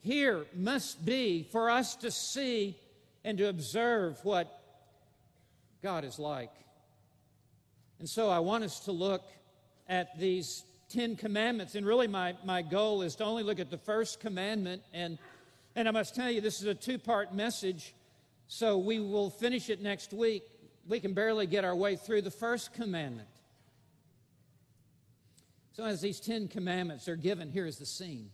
here 0.00 0.46
must 0.56 1.04
be 1.04 1.46
for 1.52 1.68
us 1.68 1.94
to 1.96 2.10
see 2.10 2.74
and 3.22 3.36
to 3.36 3.50
observe 3.50 4.18
what 4.22 4.62
God 5.82 6.06
is 6.06 6.18
like. 6.18 6.52
And 7.98 8.08
so 8.08 8.30
I 8.30 8.38
want 8.38 8.64
us 8.64 8.80
to 8.86 8.92
look 8.92 9.24
at 9.86 10.18
these 10.18 10.64
Ten 10.88 11.16
Commandments. 11.16 11.74
And 11.74 11.84
really, 11.84 12.08
my, 12.08 12.34
my 12.46 12.62
goal 12.62 13.02
is 13.02 13.14
to 13.16 13.24
only 13.24 13.42
look 13.42 13.60
at 13.60 13.68
the 13.68 13.76
first 13.76 14.20
commandment. 14.20 14.80
And, 14.94 15.18
and 15.76 15.86
I 15.86 15.90
must 15.90 16.14
tell 16.14 16.30
you, 16.30 16.40
this 16.40 16.62
is 16.62 16.66
a 16.66 16.74
two 16.74 16.96
part 16.96 17.34
message. 17.34 17.94
So 18.48 18.78
we 18.78 19.00
will 19.00 19.28
finish 19.28 19.68
it 19.68 19.82
next 19.82 20.14
week. 20.14 20.44
We 20.88 21.00
can 21.00 21.14
barely 21.14 21.46
get 21.46 21.64
our 21.64 21.76
way 21.76 21.96
through 21.96 22.22
the 22.22 22.30
first 22.30 22.72
commandment. 22.72 23.28
So, 25.72 25.84
as 25.84 26.00
these 26.00 26.20
Ten 26.20 26.48
Commandments 26.48 27.08
are 27.08 27.16
given, 27.16 27.50
here 27.50 27.66
is 27.66 27.78
the 27.78 27.86
scene. 27.86 28.30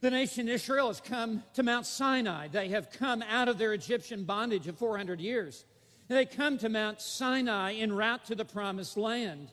The 0.00 0.10
nation 0.10 0.48
Israel 0.48 0.88
has 0.88 1.00
come 1.00 1.42
to 1.54 1.62
Mount 1.62 1.86
Sinai. 1.86 2.48
They 2.48 2.68
have 2.68 2.90
come 2.90 3.22
out 3.22 3.48
of 3.48 3.56
their 3.56 3.72
Egyptian 3.72 4.24
bondage 4.24 4.66
of 4.66 4.76
400 4.76 5.20
years. 5.20 5.64
They 6.08 6.26
come 6.26 6.58
to 6.58 6.68
Mount 6.68 7.00
Sinai 7.00 7.74
en 7.74 7.92
route 7.92 8.24
to 8.26 8.34
the 8.34 8.44
promised 8.44 8.96
land. 8.96 9.50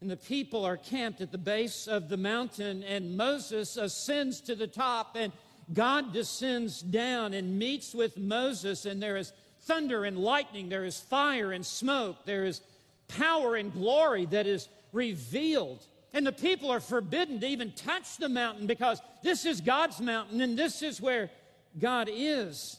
And 0.00 0.10
the 0.10 0.16
people 0.16 0.64
are 0.64 0.76
camped 0.76 1.20
at 1.20 1.32
the 1.32 1.38
base 1.38 1.88
of 1.88 2.08
the 2.08 2.16
mountain, 2.16 2.82
and 2.84 3.16
Moses 3.16 3.76
ascends 3.76 4.40
to 4.42 4.54
the 4.54 4.66
top 4.66 5.16
and 5.16 5.32
God 5.72 6.12
descends 6.12 6.80
down 6.80 7.32
and 7.32 7.58
meets 7.58 7.94
with 7.94 8.18
Moses, 8.18 8.86
and 8.86 9.00
there 9.00 9.16
is 9.16 9.32
thunder 9.62 10.04
and 10.04 10.18
lightning, 10.18 10.68
there 10.68 10.84
is 10.84 10.98
fire 10.98 11.52
and 11.52 11.64
smoke, 11.64 12.24
there 12.24 12.44
is 12.44 12.60
power 13.08 13.56
and 13.56 13.72
glory 13.72 14.26
that 14.26 14.46
is 14.46 14.68
revealed. 14.92 15.84
And 16.12 16.26
the 16.26 16.32
people 16.32 16.70
are 16.70 16.80
forbidden 16.80 17.40
to 17.40 17.46
even 17.46 17.72
touch 17.72 18.16
the 18.16 18.28
mountain 18.28 18.66
because 18.66 19.00
this 19.22 19.44
is 19.44 19.60
God's 19.60 20.00
mountain 20.00 20.40
and 20.40 20.58
this 20.58 20.82
is 20.82 21.00
where 21.00 21.30
God 21.78 22.08
is. 22.10 22.78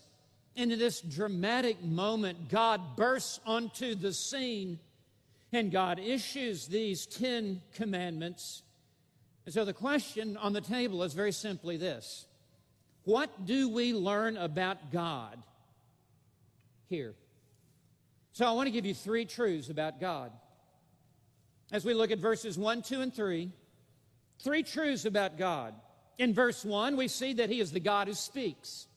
And 0.55 0.71
in 0.71 0.79
this 0.79 0.99
dramatic 0.99 1.81
moment, 1.81 2.49
God 2.49 2.97
bursts 2.97 3.39
onto 3.45 3.95
the 3.95 4.11
scene 4.11 4.79
and 5.53 5.71
God 5.71 5.99
issues 5.99 6.67
these 6.67 7.05
Ten 7.05 7.61
Commandments. 7.73 8.63
And 9.45 9.53
so 9.53 9.65
the 9.65 9.73
question 9.73 10.37
on 10.37 10.53
the 10.53 10.61
table 10.61 11.03
is 11.03 11.13
very 11.13 11.31
simply 11.31 11.77
this 11.77 12.25
what 13.03 13.45
do 13.45 13.69
we 13.69 13.93
learn 13.93 14.37
about 14.37 14.91
God 14.91 15.41
here? 16.91 17.15
So 18.33 18.45
I 18.45 18.51
want 18.51 18.67
to 18.67 18.71
give 18.71 18.85
you 18.85 18.93
three 18.93 19.25
truths 19.25 19.69
about 19.69 19.99
God. 19.99 20.31
As 21.71 21.85
we 21.85 21.93
look 21.93 22.11
at 22.11 22.19
verses 22.19 22.57
1, 22.57 22.81
2, 22.83 23.01
and 23.01 23.13
3, 23.13 23.49
three 24.39 24.61
truths 24.61 25.05
about 25.05 25.37
God. 25.37 25.73
In 26.17 26.33
verse 26.33 26.63
1, 26.63 26.97
we 26.97 27.07
see 27.07 27.33
that 27.33 27.49
He 27.49 27.61
is 27.61 27.71
the 27.71 27.79
God 27.79 28.07
who 28.07 28.13
speaks. 28.13 28.87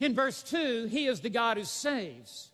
In 0.00 0.14
verse 0.14 0.42
2, 0.42 0.86
He 0.86 1.06
is 1.06 1.20
the 1.20 1.30
God 1.30 1.58
who 1.58 1.64
saves. 1.64 2.50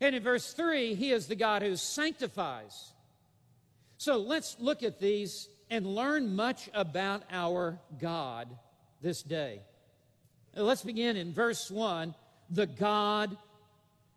And 0.00 0.14
in 0.14 0.22
verse 0.22 0.52
3, 0.52 0.94
He 0.94 1.12
is 1.12 1.28
the 1.28 1.36
God 1.36 1.62
who 1.62 1.76
sanctifies. 1.76 2.92
So 3.98 4.18
let's 4.18 4.56
look 4.58 4.82
at 4.82 5.00
these 5.00 5.48
and 5.70 5.86
learn 5.86 6.36
much 6.36 6.68
about 6.74 7.22
our 7.30 7.78
God 7.98 8.48
this 9.00 9.22
day. 9.22 9.62
Let's 10.54 10.82
begin 10.82 11.16
in 11.16 11.32
verse 11.32 11.70
1 11.70 12.14
the 12.50 12.66
God 12.66 13.36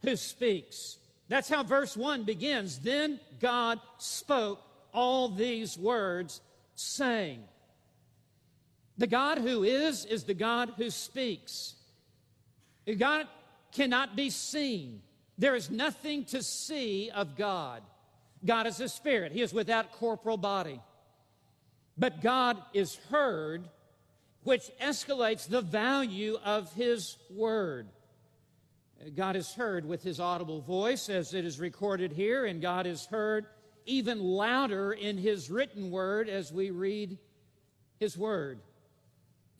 who 0.04 0.16
speaks. 0.16 0.98
That's 1.28 1.50
how 1.50 1.64
verse 1.64 1.96
1 1.96 2.24
begins. 2.24 2.80
Then 2.80 3.20
God 3.40 3.80
spoke 3.98 4.62
all 4.94 5.30
these 5.30 5.78
words, 5.78 6.42
saying. 6.76 7.44
The 8.98 9.08
God 9.08 9.38
who 9.38 9.64
is, 9.64 10.06
is 10.06 10.24
the 10.24 10.34
God 10.34 10.74
who 10.78 10.90
speaks. 10.90 11.76
God 12.98 13.28
cannot 13.72 14.16
be 14.16 14.30
seen. 14.30 15.02
There 15.38 15.56
is 15.56 15.70
nothing 15.70 16.26
to 16.26 16.44
see 16.44 17.10
of 17.14 17.38
God. 17.38 17.82
God 18.46 18.68
is 18.68 18.80
a 18.80 18.90
spirit, 18.90 19.32
He 19.32 19.42
is 19.42 19.54
without 19.54 19.92
corporal 19.94 20.38
body. 20.38 20.82
But 21.98 22.22
God 22.22 22.58
is 22.74 22.96
heard, 23.10 23.64
which 24.44 24.70
escalates 24.82 25.48
the 25.48 25.62
value 25.62 26.38
of 26.44 26.74
His 26.74 27.18
word. 27.30 27.88
God 29.16 29.36
is 29.36 29.54
heard 29.54 29.86
with 29.86 30.04
His 30.04 30.20
audible 30.20 30.62
voice, 30.62 31.10
as 31.10 31.34
it 31.34 31.46
is 31.46 31.60
recorded 31.60 32.12
here, 32.12 32.46
and 32.46 32.62
God 32.62 32.86
is 32.86 33.06
heard 33.06 33.46
even 33.86 34.20
louder 34.20 34.92
in 34.92 35.18
His 35.18 35.50
written 35.50 35.90
word 35.90 36.30
as 36.30 36.52
we 36.52 36.70
read 36.70 37.18
His 38.00 38.18
word. 38.18 38.60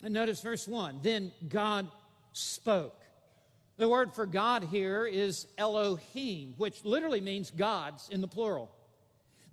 And 0.02 0.14
notice 0.14 0.40
verse 0.40 0.68
1 0.68 1.00
Then 1.02 1.32
God 1.48 1.88
spoke. 2.32 2.96
The 3.76 3.88
word 3.88 4.12
for 4.12 4.26
God 4.26 4.64
here 4.64 5.06
is 5.06 5.46
Elohim, 5.56 6.54
which 6.58 6.84
literally 6.84 7.22
means 7.22 7.50
gods 7.50 8.10
in 8.10 8.20
the 8.20 8.28
plural. 8.28 8.70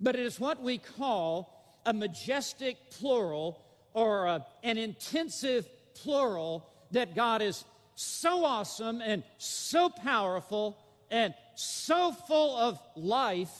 But 0.00 0.16
it 0.16 0.26
is 0.26 0.38
what 0.38 0.62
we 0.62 0.76
call 0.76 1.80
a 1.86 1.94
majestic 1.94 2.76
plural 2.90 3.64
or 3.94 4.26
a, 4.26 4.46
an 4.62 4.76
intensive 4.76 5.66
plural 5.94 6.68
that 6.90 7.14
God 7.14 7.40
is 7.40 7.64
so 8.00 8.44
awesome 8.44 9.00
and 9.00 9.22
so 9.38 9.88
powerful 9.88 10.78
and 11.10 11.34
so 11.54 12.12
full 12.12 12.56
of 12.56 12.80
life 12.96 13.54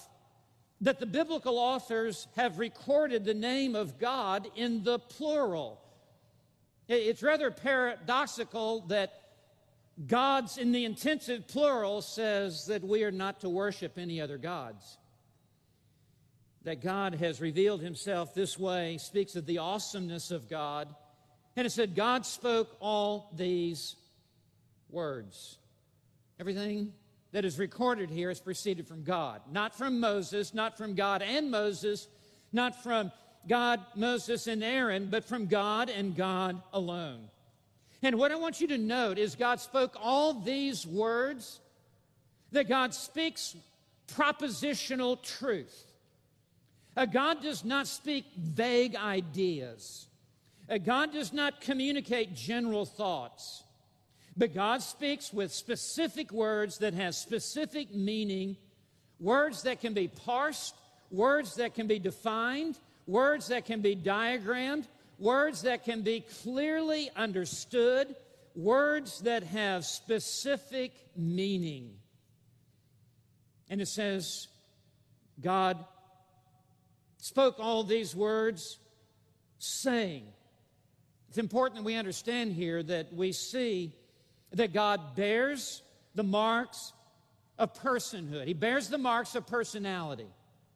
that 0.80 1.00
the 1.00 1.06
biblical 1.06 1.58
authors 1.58 2.28
have 2.36 2.58
recorded 2.58 3.24
the 3.24 3.34
name 3.34 3.74
of 3.74 3.98
God 3.98 4.48
in 4.54 4.84
the 4.84 4.98
plural. 4.98 5.80
It's 6.88 7.22
rather 7.22 7.50
paradoxical 7.50 8.82
that 8.88 9.12
Gods 10.06 10.58
in 10.58 10.70
the 10.70 10.84
intensive 10.84 11.48
plural 11.48 12.02
says 12.02 12.66
that 12.66 12.84
we 12.84 13.02
are 13.02 13.10
not 13.10 13.40
to 13.40 13.48
worship 13.48 13.98
any 13.98 14.20
other 14.20 14.38
gods. 14.38 14.96
That 16.62 16.80
God 16.80 17.16
has 17.16 17.40
revealed 17.40 17.80
himself 17.80 18.32
this 18.32 18.56
way 18.56 18.98
speaks 18.98 19.34
of 19.34 19.44
the 19.44 19.58
awesomeness 19.58 20.30
of 20.30 20.48
God. 20.48 20.94
And 21.56 21.66
it 21.66 21.70
said, 21.70 21.96
God 21.96 22.24
spoke 22.24 22.76
all 22.78 23.32
these 23.34 23.96
words. 24.90 25.58
Everything 26.40 26.92
that 27.32 27.44
is 27.44 27.58
recorded 27.58 28.10
here 28.10 28.30
is 28.30 28.40
proceeded 28.40 28.86
from 28.86 29.04
God, 29.04 29.42
not 29.50 29.76
from 29.76 30.00
Moses, 30.00 30.54
not 30.54 30.78
from 30.78 30.94
God 30.94 31.22
and 31.22 31.50
Moses, 31.50 32.08
not 32.52 32.82
from 32.82 33.12
God, 33.46 33.80
Moses, 33.94 34.46
and 34.46 34.62
Aaron, 34.62 35.08
but 35.10 35.24
from 35.24 35.46
God 35.46 35.90
and 35.90 36.16
God 36.16 36.60
alone. 36.72 37.28
And 38.02 38.16
what 38.16 38.32
I 38.32 38.36
want 38.36 38.60
you 38.60 38.68
to 38.68 38.78
note 38.78 39.18
is 39.18 39.34
God 39.34 39.60
spoke 39.60 39.96
all 40.00 40.34
these 40.34 40.86
words, 40.86 41.60
that 42.52 42.68
God 42.68 42.94
speaks 42.94 43.56
propositional 44.14 45.22
truth. 45.22 45.84
God 47.12 47.42
does 47.42 47.64
not 47.64 47.86
speak 47.86 48.24
vague 48.36 48.96
ideas. 48.96 50.06
God 50.84 51.12
does 51.12 51.32
not 51.32 51.60
communicate 51.60 52.34
general 52.34 52.84
thoughts. 52.84 53.62
But 54.38 54.54
God 54.54 54.82
speaks 54.82 55.32
with 55.32 55.52
specific 55.52 56.30
words 56.30 56.78
that 56.78 56.94
have 56.94 57.16
specific 57.16 57.92
meaning, 57.92 58.56
words 59.18 59.62
that 59.62 59.80
can 59.80 59.94
be 59.94 60.06
parsed, 60.06 60.76
words 61.10 61.56
that 61.56 61.74
can 61.74 61.88
be 61.88 61.98
defined, 61.98 62.78
words 63.08 63.48
that 63.48 63.66
can 63.66 63.80
be 63.80 63.96
diagrammed, 63.96 64.86
words 65.18 65.62
that 65.62 65.84
can 65.84 66.02
be 66.02 66.24
clearly 66.44 67.10
understood, 67.16 68.14
words 68.54 69.22
that 69.22 69.42
have 69.42 69.84
specific 69.84 70.92
meaning. 71.16 71.96
And 73.68 73.80
it 73.80 73.88
says, 73.88 74.46
God 75.40 75.84
spoke 77.16 77.56
all 77.58 77.82
these 77.82 78.14
words, 78.14 78.78
saying. 79.58 80.28
It's 81.28 81.38
important 81.38 81.78
that 81.78 81.84
we 81.84 81.96
understand 81.96 82.52
here 82.52 82.84
that 82.84 83.12
we 83.12 83.32
see 83.32 83.94
that 84.52 84.72
God 84.72 85.14
bears 85.14 85.82
the 86.14 86.22
marks 86.22 86.92
of 87.58 87.74
personhood, 87.74 88.46
He 88.46 88.54
bears 88.54 88.88
the 88.88 88.98
marks 88.98 89.34
of 89.34 89.46
personality. 89.46 90.26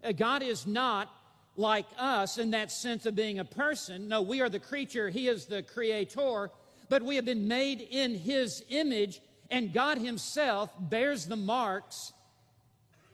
Uh, 0.03 0.13
God 0.13 0.43
is 0.43 0.67
not 0.67 1.09
like 1.57 1.87
us 1.99 2.39
in 2.39 2.51
that 2.53 2.73
sense 2.73 3.07
of 3.07 3.15
being 3.15 3.39
a 3.39 3.45
person. 3.45 4.09
No, 4.09 4.23
we 4.23 4.41
are 4.41 4.49
the 4.49 4.59
creature, 4.59 5.09
He 5.09 5.29
is 5.29 5.47
the 5.47 5.63
creator, 5.63 6.51
but 6.89 7.03
we 7.03 7.17
have 7.17 7.25
been 7.25 7.49
made 7.49 7.81
in 7.81 8.15
His 8.15 8.65
image, 8.69 9.21
and 9.51 9.73
God 9.73 9.99
Himself 9.99 10.71
bears 10.79 11.27
the 11.27 11.37
marks 11.37 12.13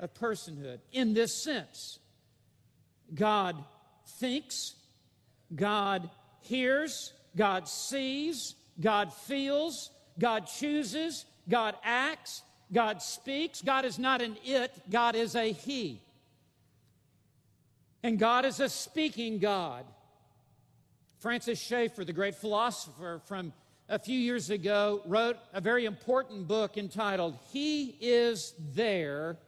of 0.01 0.15
personhood 0.15 0.79
in 0.93 1.15
this 1.15 1.43
sense. 1.43 1.99
God 3.15 3.57
thinks, 4.19 4.75
God 5.55 6.09
hears, 6.43 7.13
God 7.37 7.69
sees, 7.69 8.55
God 8.81 9.13
feels, 9.13 9.91
God 10.19 10.47
chooses, 10.47 11.25
God 11.49 11.77
acts, 11.85 12.43
God 12.73 13.03
speaks. 13.03 13.63
God 13.63 13.85
is 13.85 13.99
not 13.99 14.21
an 14.21 14.37
it, 14.45 14.73
God 14.91 15.15
is 15.15 15.35
a 15.35 15.53
He. 15.53 16.03
And 18.03 18.19
God 18.19 18.45
is 18.45 18.61
a 18.61 18.69
speaking 18.69 19.39
God. 19.39 19.85
Francis 21.19 21.61
Schaeffer, 21.61 22.05
the 22.05 22.13
great 22.13 22.37
philosopher 22.37 23.21
from 23.27 23.53
a 23.89 23.99
few 23.99 24.19
years 24.19 24.51
ago, 24.51 25.03
wrote 25.05 25.37
a 25.53 25.61
very 25.61 25.85
important 25.85 26.47
book 26.47 26.77
entitled, 26.77 27.37
He 27.51 27.97
is 28.01 28.55
There 28.75 29.39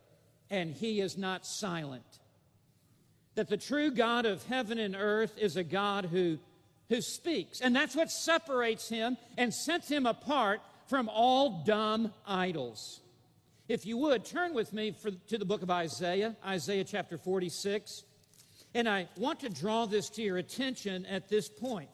and 0.51 0.73
He 0.73 1.01
is 1.01 1.17
Not 1.17 1.47
Silent. 1.47 2.03
That 3.37 3.49
the 3.49 3.57
true 3.57 3.93
God 3.93 4.27
of 4.27 4.45
heaven 4.47 4.79
and 4.79 4.97
earth 4.99 5.39
is 5.39 5.57
a 5.57 5.63
God 5.63 6.07
who, 6.07 6.39
who 6.91 7.01
speaks. 7.01 7.63
And 7.63 7.75
that's 7.75 7.97
what 7.97 8.11
separates 8.11 8.91
Him 8.91 9.17
and 9.39 9.55
sets 9.55 9.89
Him 9.89 10.05
apart 10.05 10.61
from 10.89 11.09
all 11.09 11.63
dumb 11.65 12.13
idols. 12.27 13.01
If 13.69 13.87
you 13.87 13.97
would, 13.99 14.25
turn 14.25 14.53
with 14.53 14.73
me 14.73 14.91
for, 14.91 15.13
to 15.13 15.39
the 15.39 15.45
book 15.45 15.63
of 15.63 15.71
Isaiah, 15.71 16.37
Isaiah 16.45 16.85
chapter 16.85 17.17
46. 17.17 18.03
And 18.75 18.89
I 18.89 19.09
want 19.17 19.41
to 19.41 19.49
draw 19.49 19.87
this 19.87 20.11
to 20.11 20.23
your 20.23 20.37
attention 20.37 21.07
at 21.07 21.29
this 21.29 21.49
point 21.49 21.91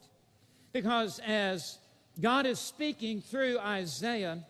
because 0.72 1.20
as 1.26 1.78
God 2.18 2.46
is 2.46 2.59
speaking 2.59 3.20
through 3.20 3.59
Isaiah 3.59 4.44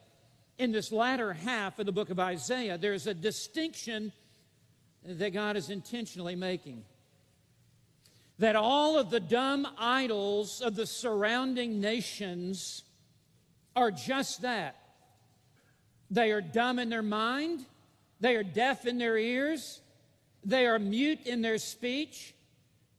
in 0.59 0.71
this 0.71 0.93
latter 0.93 1.33
half 1.33 1.81
of 1.81 1.87
the 1.87 1.93
book 1.93 2.11
of 2.11 2.21
Isaiah, 2.21 2.79
there's 2.79 3.09
a 3.09 3.15
distinction 3.15 4.13
that 5.05 5.33
God 5.33 5.57
is 5.57 5.71
intentionally 5.71 6.37
making. 6.37 6.85
That 8.39 8.57
all 8.57 8.99
of 8.99 9.11
the 9.11 9.21
dumb 9.21 9.67
idols 9.79 10.61
of 10.61 10.77
the 10.77 10.87
surrounding 10.87 11.81
nations 11.81 12.85
are 13.75 13.91
just 13.91 14.43
that. 14.43 14.77
They 16.11 16.33
are 16.33 16.41
dumb 16.41 16.79
in 16.79 16.89
their 16.89 17.03
mind, 17.03 17.65
they 18.21 18.37
are 18.37 18.45
deaf 18.45 18.87
in 18.87 18.99
their 18.99 19.17
ears, 19.17 19.81
they 20.45 20.67
are 20.67 20.79
mute 20.79 21.27
in 21.27 21.43
their 21.43 21.59
speech. 21.59 22.33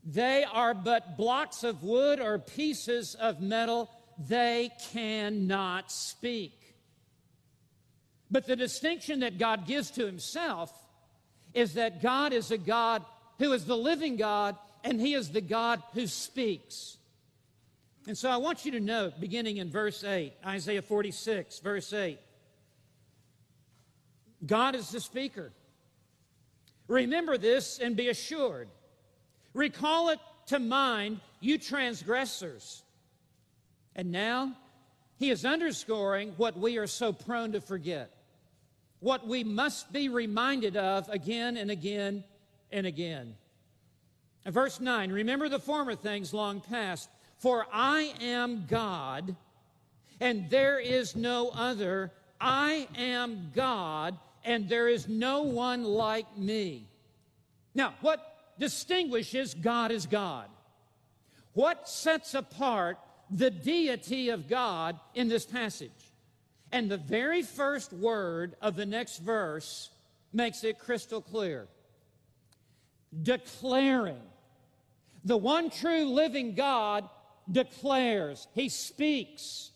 They 0.03 0.45
are 0.45 0.73
but 0.73 1.17
blocks 1.17 1.63
of 1.63 1.83
wood 1.83 2.19
or 2.19 2.39
pieces 2.39 3.15
of 3.15 3.41
metal. 3.41 3.89
They 4.17 4.71
cannot 4.91 5.91
speak. 5.91 6.53
But 8.29 8.47
the 8.47 8.55
distinction 8.55 9.21
that 9.21 9.37
God 9.37 9.65
gives 9.65 9.91
to 9.91 10.05
himself 10.05 10.71
is 11.53 11.75
that 11.75 12.01
God 12.01 12.33
is 12.33 12.51
a 12.51 12.57
God 12.57 13.03
who 13.39 13.53
is 13.53 13.65
the 13.65 13.77
living 13.77 14.17
God 14.17 14.57
and 14.83 14.99
he 14.99 15.13
is 15.13 15.29
the 15.29 15.41
God 15.41 15.81
who 15.93 16.07
speaks. 16.07 16.97
And 18.07 18.17
so 18.17 18.29
I 18.29 18.37
want 18.37 18.65
you 18.65 18.71
to 18.71 18.79
note, 18.79 19.19
beginning 19.19 19.57
in 19.57 19.69
verse 19.69 20.03
8, 20.03 20.33
Isaiah 20.45 20.81
46, 20.81 21.59
verse 21.59 21.91
8, 21.91 22.17
God 24.45 24.75
is 24.75 24.89
the 24.89 25.01
speaker. 25.01 25.51
Remember 26.87 27.37
this 27.37 27.79
and 27.79 27.97
be 27.97 28.07
assured. 28.07 28.69
Recall 29.53 30.09
it 30.09 30.19
to 30.47 30.59
mind, 30.59 31.19
you 31.41 31.57
transgressors. 31.57 32.83
And 33.95 34.11
now 34.11 34.53
he 35.17 35.29
is 35.29 35.43
underscoring 35.43 36.33
what 36.37 36.57
we 36.57 36.77
are 36.77 36.87
so 36.87 37.11
prone 37.11 37.51
to 37.53 37.61
forget, 37.61 38.11
what 38.99 39.27
we 39.27 39.43
must 39.43 39.91
be 39.91 40.07
reminded 40.07 40.77
of 40.77 41.09
again 41.09 41.57
and 41.57 41.69
again 41.69 42.23
and 42.71 42.85
again. 42.85 43.35
Verse 44.51 44.79
9 44.79 45.11
Remember 45.11 45.49
the 45.49 45.59
former 45.59 45.95
things 45.95 46.33
long 46.33 46.61
past, 46.61 47.09
for 47.37 47.65
I 47.71 48.13
am 48.21 48.65
God, 48.67 49.35
and 50.19 50.49
there 50.49 50.79
is 50.79 51.15
no 51.15 51.49
other. 51.49 52.11
I 52.39 52.87
am 52.95 53.51
God, 53.55 54.17
and 54.43 54.69
there 54.69 54.87
is 54.87 55.07
no 55.07 55.41
one 55.41 55.83
like 55.83 56.37
me. 56.37 56.87
Now, 57.73 57.95
what 58.01 58.19
distinguishes 58.59 59.53
God 59.53 59.91
as 59.91 60.05
God? 60.05 60.47
What 61.53 61.89
sets 61.89 62.35
apart 62.35 62.99
the 63.31 63.49
deity 63.49 64.29
of 64.29 64.47
God 64.47 64.99
in 65.15 65.27
this 65.27 65.45
passage? 65.45 65.91
And 66.71 66.91
the 66.91 66.97
very 66.97 67.41
first 67.41 67.93
word 67.93 68.55
of 68.61 68.75
the 68.75 68.85
next 68.85 69.19
verse 69.19 69.89
makes 70.33 70.63
it 70.63 70.77
crystal 70.77 71.21
clear 71.21 71.67
declaring. 73.23 74.21
The 75.27 75.35
one 75.35 75.69
true 75.69 76.05
living 76.05 76.55
God 76.55 77.09
declares, 77.51 78.47
He 78.53 78.69
speaks. 78.69 79.71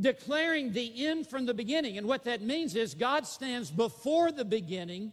Declaring 0.00 0.72
the 0.72 1.06
end 1.06 1.28
from 1.28 1.46
the 1.46 1.54
beginning. 1.54 1.96
And 1.96 2.08
what 2.08 2.24
that 2.24 2.42
means 2.42 2.74
is 2.74 2.94
God 2.94 3.24
stands 3.24 3.70
before 3.70 4.32
the 4.32 4.44
beginning 4.44 5.12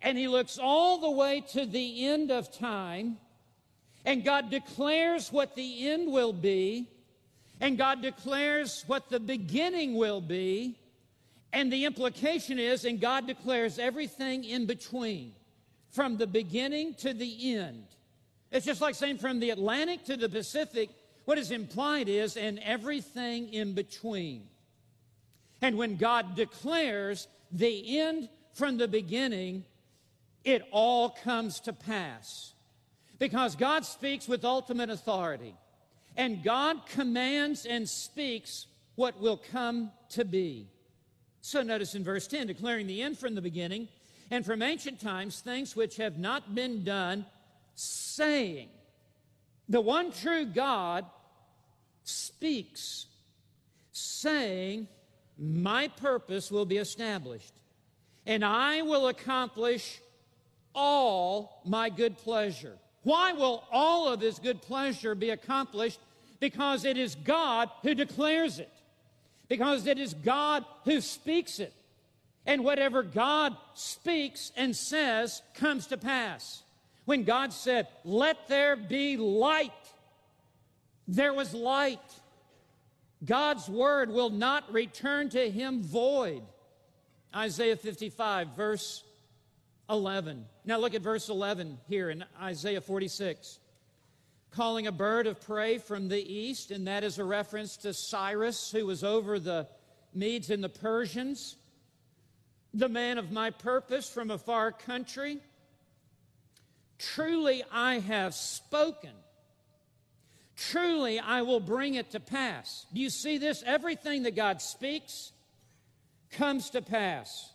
and 0.00 0.16
He 0.16 0.28
looks 0.28 0.56
all 0.56 0.98
the 0.98 1.10
way 1.10 1.42
to 1.52 1.66
the 1.66 2.06
end 2.06 2.30
of 2.30 2.56
time. 2.56 3.16
And 4.04 4.24
God 4.24 4.50
declares 4.50 5.32
what 5.32 5.56
the 5.56 5.88
end 5.88 6.12
will 6.12 6.32
be. 6.32 6.88
And 7.60 7.76
God 7.76 8.02
declares 8.02 8.84
what 8.86 9.10
the 9.10 9.18
beginning 9.18 9.96
will 9.96 10.20
be. 10.20 10.78
And 11.52 11.72
the 11.72 11.86
implication 11.86 12.60
is, 12.60 12.84
and 12.84 13.00
God 13.00 13.26
declares 13.26 13.80
everything 13.80 14.44
in 14.44 14.66
between, 14.66 15.32
from 15.90 16.16
the 16.16 16.26
beginning 16.26 16.94
to 16.94 17.12
the 17.12 17.54
end. 17.54 17.84
It's 18.50 18.66
just 18.66 18.80
like 18.80 18.94
saying 18.94 19.18
from 19.18 19.40
the 19.40 19.50
Atlantic 19.50 20.04
to 20.04 20.16
the 20.16 20.28
Pacific, 20.28 20.90
what 21.24 21.38
is 21.38 21.50
implied 21.50 22.08
is, 22.08 22.36
and 22.36 22.58
everything 22.60 23.52
in 23.52 23.74
between. 23.74 24.44
And 25.60 25.76
when 25.76 25.96
God 25.96 26.36
declares 26.36 27.28
the 27.50 27.98
end 27.98 28.28
from 28.54 28.78
the 28.78 28.88
beginning, 28.88 29.64
it 30.44 30.62
all 30.70 31.10
comes 31.10 31.60
to 31.60 31.72
pass. 31.72 32.54
Because 33.18 33.56
God 33.56 33.84
speaks 33.84 34.28
with 34.28 34.44
ultimate 34.44 34.90
authority. 34.90 35.54
And 36.16 36.42
God 36.42 36.86
commands 36.86 37.66
and 37.66 37.88
speaks 37.88 38.66
what 38.94 39.20
will 39.20 39.40
come 39.52 39.90
to 40.10 40.24
be. 40.24 40.68
So 41.40 41.62
notice 41.62 41.94
in 41.94 42.04
verse 42.04 42.26
10, 42.26 42.46
declaring 42.46 42.86
the 42.86 43.02
end 43.02 43.18
from 43.18 43.34
the 43.34 43.42
beginning, 43.42 43.88
and 44.30 44.44
from 44.44 44.62
ancient 44.62 45.00
times 45.00 45.40
things 45.40 45.74
which 45.74 45.96
have 45.96 46.18
not 46.18 46.54
been 46.54 46.84
done, 46.84 47.24
saying, 47.74 48.68
The 49.68 49.80
one 49.80 50.12
true 50.12 50.44
God 50.44 51.06
speaks, 52.04 53.06
saying, 53.92 54.88
My 55.38 55.88
purpose 55.88 56.50
will 56.50 56.66
be 56.66 56.76
established, 56.76 57.54
and 58.26 58.44
I 58.44 58.82
will 58.82 59.08
accomplish 59.08 60.00
all 60.74 61.62
my 61.64 61.88
good 61.88 62.18
pleasure. 62.18 62.76
Why 63.02 63.32
will 63.32 63.64
all 63.70 64.08
of 64.08 64.20
his 64.20 64.38
good 64.38 64.60
pleasure 64.60 65.14
be 65.14 65.30
accomplished? 65.30 66.00
Because 66.40 66.84
it 66.84 66.96
is 66.96 67.14
God 67.14 67.70
who 67.82 67.94
declares 67.94 68.58
it 68.58 68.70
because 69.48 69.86
it 69.86 69.98
is 69.98 70.14
God 70.14 70.64
who 70.84 71.00
speaks 71.00 71.58
it. 71.58 71.72
And 72.48 72.64
whatever 72.64 73.02
God 73.02 73.54
speaks 73.74 74.50
and 74.56 74.74
says 74.74 75.42
comes 75.54 75.86
to 75.88 75.98
pass. 75.98 76.62
When 77.04 77.24
God 77.24 77.52
said, 77.52 77.86
Let 78.04 78.48
there 78.48 78.74
be 78.74 79.16
light, 79.18 79.70
there 81.06 81.34
was 81.34 81.52
light. 81.52 82.00
God's 83.24 83.68
word 83.68 84.10
will 84.10 84.30
not 84.30 84.72
return 84.72 85.28
to 85.30 85.50
him 85.50 85.82
void. 85.82 86.42
Isaiah 87.34 87.76
55, 87.76 88.56
verse 88.56 89.04
11. 89.90 90.44
Now 90.64 90.78
look 90.78 90.94
at 90.94 91.02
verse 91.02 91.28
11 91.28 91.78
here 91.88 92.10
in 92.10 92.24
Isaiah 92.40 92.80
46 92.80 93.58
calling 94.50 94.86
a 94.86 94.92
bird 94.92 95.26
of 95.26 95.40
prey 95.40 95.78
from 95.78 96.08
the 96.08 96.20
east, 96.20 96.70
and 96.70 96.86
that 96.86 97.04
is 97.04 97.18
a 97.18 97.24
reference 97.24 97.76
to 97.76 97.92
Cyrus, 97.92 98.70
who 98.70 98.86
was 98.86 99.04
over 99.04 99.38
the 99.38 99.68
Medes 100.14 100.50
and 100.50 100.64
the 100.64 100.70
Persians, 100.70 101.56
the 102.78 102.88
man 102.88 103.18
of 103.18 103.32
my 103.32 103.50
purpose 103.50 104.08
from 104.08 104.30
a 104.30 104.38
far 104.38 104.70
country. 104.70 105.40
Truly 106.98 107.64
I 107.72 107.98
have 107.98 108.34
spoken. 108.34 109.10
Truly 110.56 111.18
I 111.18 111.42
will 111.42 111.60
bring 111.60 111.94
it 111.94 112.12
to 112.12 112.20
pass. 112.20 112.86
Do 112.92 113.00
you 113.00 113.10
see 113.10 113.38
this? 113.38 113.62
Everything 113.66 114.22
that 114.24 114.36
God 114.36 114.62
speaks 114.62 115.32
comes 116.30 116.70
to 116.70 116.82
pass. 116.82 117.52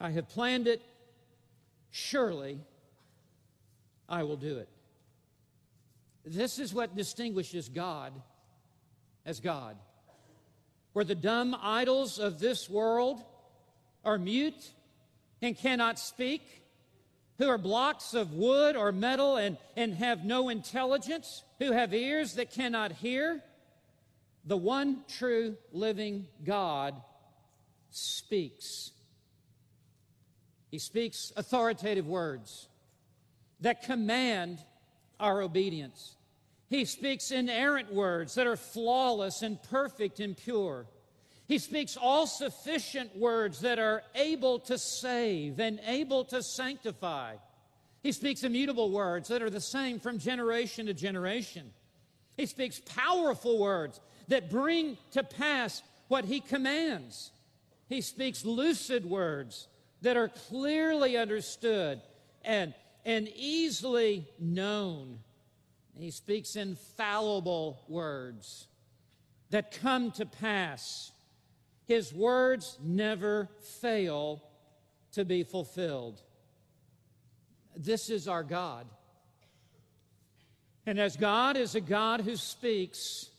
I 0.00 0.10
have 0.10 0.28
planned 0.28 0.66
it. 0.66 0.82
Surely 1.90 2.58
I 4.08 4.24
will 4.24 4.36
do 4.36 4.58
it. 4.58 4.68
This 6.24 6.58
is 6.58 6.74
what 6.74 6.96
distinguishes 6.96 7.68
God 7.68 8.12
as 9.24 9.38
God. 9.38 9.76
Where 10.92 11.04
the 11.04 11.14
dumb 11.14 11.56
idols 11.60 12.18
of 12.18 12.40
this 12.40 12.68
world 12.68 13.24
are 14.06 14.18
mute 14.18 14.72
and 15.42 15.58
cannot 15.58 15.98
speak, 15.98 16.62
who 17.38 17.48
are 17.48 17.58
blocks 17.58 18.14
of 18.14 18.32
wood 18.32 18.76
or 18.76 18.92
metal 18.92 19.36
and, 19.36 19.58
and 19.76 19.92
have 19.94 20.24
no 20.24 20.48
intelligence, 20.48 21.42
who 21.58 21.72
have 21.72 21.92
ears 21.92 22.34
that 22.34 22.50
cannot 22.50 22.92
hear, 22.92 23.42
the 24.46 24.56
one 24.56 25.04
true 25.18 25.56
living 25.72 26.26
God 26.44 26.94
speaks. 27.90 28.92
He 30.70 30.78
speaks 30.78 31.32
authoritative 31.36 32.06
words 32.06 32.68
that 33.60 33.82
command 33.82 34.58
our 35.18 35.42
obedience. 35.42 36.14
He 36.68 36.84
speaks 36.84 37.30
inerrant 37.30 37.92
words 37.92 38.34
that 38.34 38.46
are 38.46 38.56
flawless 38.56 39.42
and 39.42 39.62
perfect 39.64 40.20
and 40.20 40.36
pure. 40.36 40.86
He 41.46 41.58
speaks 41.58 41.96
all 41.96 42.26
sufficient 42.26 43.16
words 43.16 43.60
that 43.60 43.78
are 43.78 44.02
able 44.14 44.58
to 44.60 44.78
save 44.78 45.60
and 45.60 45.80
able 45.86 46.24
to 46.26 46.42
sanctify. 46.42 47.36
He 48.02 48.12
speaks 48.12 48.42
immutable 48.42 48.90
words 48.90 49.28
that 49.28 49.42
are 49.42 49.50
the 49.50 49.60
same 49.60 50.00
from 50.00 50.18
generation 50.18 50.86
to 50.86 50.94
generation. 50.94 51.72
He 52.36 52.46
speaks 52.46 52.80
powerful 52.80 53.58
words 53.58 54.00
that 54.28 54.50
bring 54.50 54.98
to 55.12 55.22
pass 55.22 55.82
what 56.08 56.24
he 56.24 56.40
commands. 56.40 57.30
He 57.88 58.00
speaks 58.00 58.44
lucid 58.44 59.04
words 59.04 59.68
that 60.02 60.16
are 60.16 60.28
clearly 60.28 61.16
understood 61.16 62.00
and, 62.44 62.74
and 63.04 63.28
easily 63.36 64.26
known. 64.38 65.20
He 65.98 66.10
speaks 66.10 66.56
infallible 66.56 67.82
words 67.88 68.66
that 69.50 69.80
come 69.80 70.10
to 70.12 70.26
pass. 70.26 71.12
His 71.86 72.12
words 72.12 72.78
never 72.82 73.48
fail 73.80 74.42
to 75.12 75.24
be 75.24 75.44
fulfilled. 75.44 76.20
This 77.76 78.10
is 78.10 78.26
our 78.26 78.42
God. 78.42 78.86
And 80.84 81.00
as 81.00 81.16
God 81.16 81.56
is 81.56 81.74
a 81.74 81.80
God 81.80 82.20
who 82.20 82.36
speaks, 82.36 83.30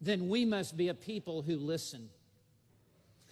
then 0.00 0.28
we 0.28 0.44
must 0.44 0.76
be 0.76 0.88
a 0.88 0.94
people 0.94 1.42
who 1.42 1.56
listen. 1.56 2.08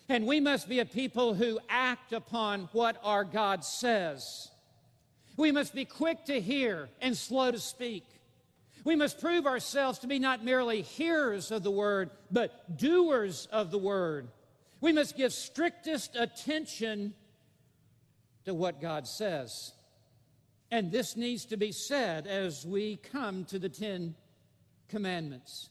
And 0.09 0.27
we 0.27 0.41
must 0.41 0.69
be 0.69 0.79
a 0.81 0.87
people 0.87 1.35
who 1.35 1.59
act 1.69 2.13
upon 2.13 2.69
what 2.73 2.97
our 3.03 3.25
God 3.25 3.65
says. 3.65 4.51
We 5.37 5.53
must 5.53 5.75
be 5.75 5.85
quick 5.85 6.25
to 6.27 6.41
hear 6.41 6.89
and 7.01 7.17
slow 7.17 7.51
to 7.51 7.59
speak. 7.59 8.05
We 8.87 8.95
must 8.95 9.21
prove 9.21 9.47
ourselves 9.47 9.99
to 9.99 10.07
be 10.07 10.21
not 10.21 10.45
merely 10.45 10.81
hearers 10.81 11.51
of 11.51 11.65
the 11.65 11.73
word, 11.73 12.09
but 12.31 12.77
doers 12.79 13.49
of 13.51 13.73
the 13.73 13.79
word. 13.79 14.29
We 14.81 14.93
must 14.93 15.17
give 15.17 15.33
strictest 15.33 16.15
attention 16.15 17.13
to 18.45 18.55
what 18.55 18.81
God 18.81 19.09
says. 19.09 19.73
And 20.71 20.93
this 20.93 21.17
needs 21.17 21.47
to 21.47 21.57
be 21.57 21.73
said 21.73 22.29
as 22.29 22.65
we 22.65 22.99
come 22.99 23.45
to 23.47 23.59
the 23.59 23.69
Ten 23.69 24.15
Commandments. 24.89 25.69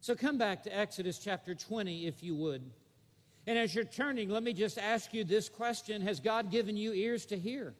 So 0.00 0.16
come 0.16 0.36
back 0.36 0.64
to 0.64 0.76
Exodus 0.76 1.20
chapter 1.20 1.54
20, 1.54 2.08
if 2.08 2.20
you 2.20 2.34
would. 2.34 2.68
And 3.46 3.56
as 3.56 3.76
you're 3.76 3.84
turning, 3.84 4.28
let 4.28 4.42
me 4.42 4.54
just 4.54 4.76
ask 4.76 5.14
you 5.14 5.22
this 5.22 5.48
question 5.48 6.02
Has 6.02 6.18
God 6.18 6.50
given 6.50 6.76
you 6.76 6.92
ears 6.94 7.26
to 7.26 7.38
hear? 7.38 7.76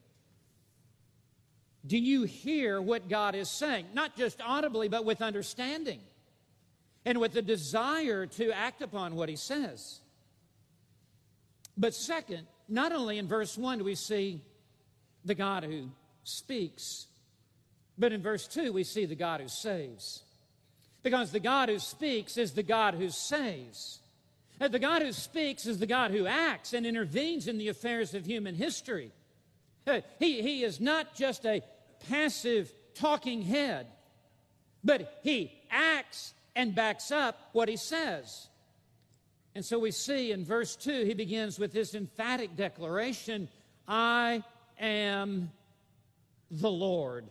Do 1.86 1.98
you 1.98 2.24
hear 2.24 2.80
what 2.80 3.08
God 3.08 3.34
is 3.34 3.48
saying? 3.48 3.86
Not 3.94 4.16
just 4.16 4.40
audibly, 4.40 4.88
but 4.88 5.04
with 5.04 5.22
understanding 5.22 6.00
and 7.04 7.18
with 7.18 7.32
the 7.32 7.42
desire 7.42 8.26
to 8.26 8.52
act 8.52 8.82
upon 8.82 9.14
what 9.14 9.28
He 9.28 9.36
says. 9.36 10.00
But 11.76 11.94
second, 11.94 12.46
not 12.68 12.92
only 12.92 13.18
in 13.18 13.26
verse 13.26 13.56
1 13.56 13.78
do 13.78 13.84
we 13.84 13.94
see 13.94 14.42
the 15.24 15.34
God 15.34 15.64
who 15.64 15.90
speaks, 16.24 17.06
but 17.96 18.12
in 18.12 18.22
verse 18.22 18.46
2 18.46 18.72
we 18.72 18.84
see 18.84 19.06
the 19.06 19.14
God 19.14 19.40
who 19.40 19.48
saves. 19.48 20.22
Because 21.02 21.32
the 21.32 21.40
God 21.40 21.70
who 21.70 21.78
speaks 21.78 22.36
is 22.36 22.52
the 22.52 22.62
God 22.62 22.94
who 22.94 23.08
saves. 23.08 24.00
The 24.58 24.78
God 24.78 25.00
who 25.00 25.12
speaks 25.12 25.64
is 25.64 25.78
the 25.78 25.86
God 25.86 26.10
who 26.10 26.26
acts 26.26 26.74
and 26.74 26.84
intervenes 26.84 27.48
in 27.48 27.56
the 27.56 27.68
affairs 27.68 28.12
of 28.12 28.26
human 28.26 28.54
history. 28.54 29.10
He, 30.18 30.42
he 30.42 30.62
is 30.62 30.80
not 30.80 31.14
just 31.14 31.44
a 31.44 31.62
passive 32.08 32.72
talking 32.94 33.42
head, 33.42 33.86
but 34.82 35.20
he 35.22 35.52
acts 35.70 36.34
and 36.56 36.74
backs 36.74 37.10
up 37.10 37.50
what 37.52 37.68
he 37.68 37.76
says. 37.76 38.48
And 39.54 39.64
so 39.64 39.78
we 39.78 39.90
see 39.90 40.32
in 40.32 40.44
verse 40.44 40.76
2, 40.76 41.04
he 41.04 41.14
begins 41.14 41.58
with 41.58 41.72
this 41.72 41.94
emphatic 41.94 42.56
declaration 42.56 43.48
I 43.88 44.44
am 44.78 45.50
the 46.50 46.70
Lord. 46.70 47.26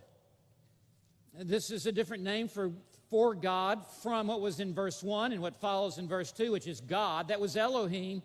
This 1.34 1.72
is 1.72 1.86
a 1.86 1.92
different 1.92 2.24
name 2.24 2.50
for, 2.50 2.72
for 3.10 3.34
God 3.34 3.86
from 4.04 4.28
what 4.28 4.42
was 4.42 4.60
in 4.60 4.74
verse 4.74 5.02
1 5.02 5.32
and 5.32 5.42
what 5.42 5.60
follows 5.62 5.98
in 5.98 6.08
verse 6.08 6.32
2, 6.34 6.52
which 6.52 6.68
is 6.68 6.82
God. 6.82 7.30
That 7.30 7.40
was 7.40 7.56
Elohim. 7.56 8.22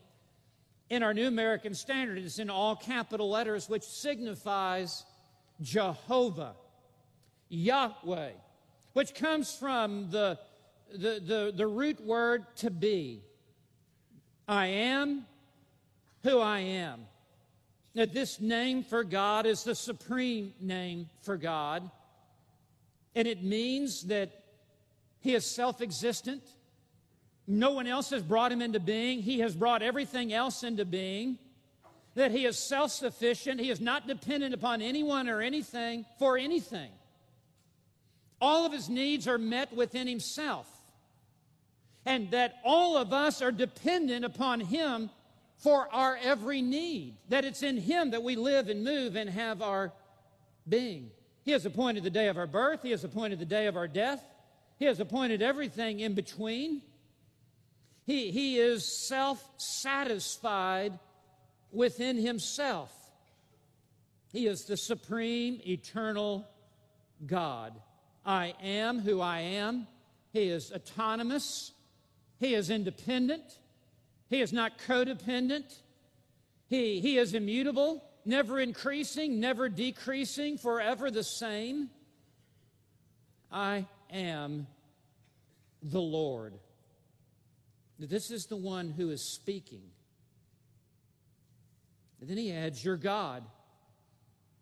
In 0.90 1.02
our 1.02 1.14
New 1.14 1.26
American 1.26 1.74
Standard, 1.74 2.18
it's 2.18 2.38
in 2.38 2.50
all 2.50 2.76
capital 2.76 3.30
letters, 3.30 3.68
which 3.68 3.84
signifies 3.84 5.04
Jehovah, 5.60 6.54
Yahweh, 7.48 8.32
which 8.92 9.14
comes 9.14 9.54
from 9.54 10.10
the, 10.10 10.38
the, 10.92 11.22
the, 11.24 11.54
the 11.56 11.66
root 11.66 12.04
word 12.04 12.44
to 12.56 12.70
be. 12.70 13.22
I 14.46 14.66
am 14.66 15.24
who 16.22 16.38
I 16.38 16.60
am. 16.60 17.06
That 17.94 18.12
this 18.12 18.40
name 18.40 18.82
for 18.82 19.04
God 19.04 19.46
is 19.46 19.62
the 19.62 19.74
supreme 19.74 20.52
name 20.60 21.08
for 21.22 21.36
God. 21.36 21.88
And 23.14 23.28
it 23.28 23.42
means 23.42 24.02
that 24.04 24.32
He 25.20 25.34
is 25.34 25.46
self 25.46 25.80
existent. 25.80 26.42
No 27.46 27.72
one 27.72 27.86
else 27.86 28.10
has 28.10 28.22
brought 28.22 28.52
Him 28.52 28.62
into 28.62 28.80
being. 28.80 29.22
He 29.22 29.40
has 29.40 29.54
brought 29.54 29.82
everything 29.82 30.32
else 30.32 30.62
into 30.62 30.84
being. 30.84 31.38
That 32.14 32.30
He 32.30 32.46
is 32.46 32.58
self 32.58 32.90
sufficient. 32.90 33.60
He 33.60 33.70
is 33.70 33.80
not 33.80 34.06
dependent 34.06 34.54
upon 34.54 34.80
anyone 34.82 35.28
or 35.28 35.40
anything 35.40 36.04
for 36.18 36.38
anything. 36.38 36.90
All 38.40 38.64
of 38.64 38.72
His 38.72 38.88
needs 38.88 39.28
are 39.28 39.38
met 39.38 39.74
within 39.74 40.06
Himself 40.06 40.68
and 42.06 42.30
that 42.30 42.56
all 42.64 42.96
of 42.96 43.12
us 43.12 43.40
are 43.40 43.52
dependent 43.52 44.24
upon 44.24 44.60
Him 44.60 45.10
for 45.58 45.92
our 45.92 46.18
every 46.22 46.60
need, 46.60 47.16
that 47.28 47.44
it's 47.44 47.62
in 47.62 47.76
Him 47.76 48.10
that 48.10 48.22
we 48.22 48.36
live 48.36 48.68
and 48.68 48.84
move 48.84 49.16
and 49.16 49.30
have 49.30 49.62
our 49.62 49.92
being. 50.68 51.10
He 51.44 51.52
has 51.52 51.64
appointed 51.66 52.04
the 52.04 52.10
day 52.10 52.28
of 52.28 52.36
our 52.36 52.46
birth, 52.46 52.82
He 52.82 52.90
has 52.90 53.04
appointed 53.04 53.38
the 53.38 53.46
day 53.46 53.66
of 53.66 53.76
our 53.76 53.88
death, 53.88 54.22
He 54.78 54.84
has 54.84 55.00
appointed 55.00 55.42
everything 55.42 56.00
in 56.00 56.14
between. 56.14 56.82
He, 58.06 58.30
he 58.30 58.58
is 58.58 58.84
self 58.84 59.42
satisfied 59.56 60.98
within 61.72 62.16
Himself. 62.16 62.92
He 64.32 64.46
is 64.46 64.64
the 64.64 64.76
supreme, 64.76 65.60
eternal 65.66 66.46
God. 67.24 67.72
I 68.26 68.54
am 68.62 68.98
who 68.98 69.20
I 69.20 69.40
am. 69.40 69.86
He 70.32 70.48
is 70.48 70.72
autonomous. 70.72 71.72
He 72.40 72.54
is 72.54 72.68
independent. 72.68 73.58
He 74.28 74.40
is 74.40 74.52
not 74.52 74.78
codependent. 74.78 75.78
He, 76.68 77.00
he 77.00 77.18
is 77.18 77.34
immutable, 77.34 78.02
never 78.24 78.58
increasing, 78.58 79.38
never 79.38 79.68
decreasing, 79.68 80.58
forever 80.58 81.10
the 81.10 81.22
same. 81.22 81.90
I 83.52 83.86
am 84.10 84.66
the 85.82 86.00
Lord. 86.00 86.54
This 87.98 88.30
is 88.30 88.46
the 88.46 88.56
one 88.56 88.90
who 88.90 89.10
is 89.10 89.22
speaking. 89.22 89.82
And 92.20 92.28
then 92.28 92.36
he 92.36 92.52
adds, 92.52 92.84
Your 92.84 92.96
God, 92.96 93.44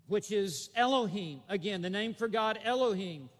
which 0.06 0.30
is 0.30 0.70
Elohim. 0.74 1.40
Again, 1.48 1.82
the 1.82 1.90
name 1.90 2.14
for 2.14 2.28
God, 2.28 2.58
Elohim, 2.64 3.30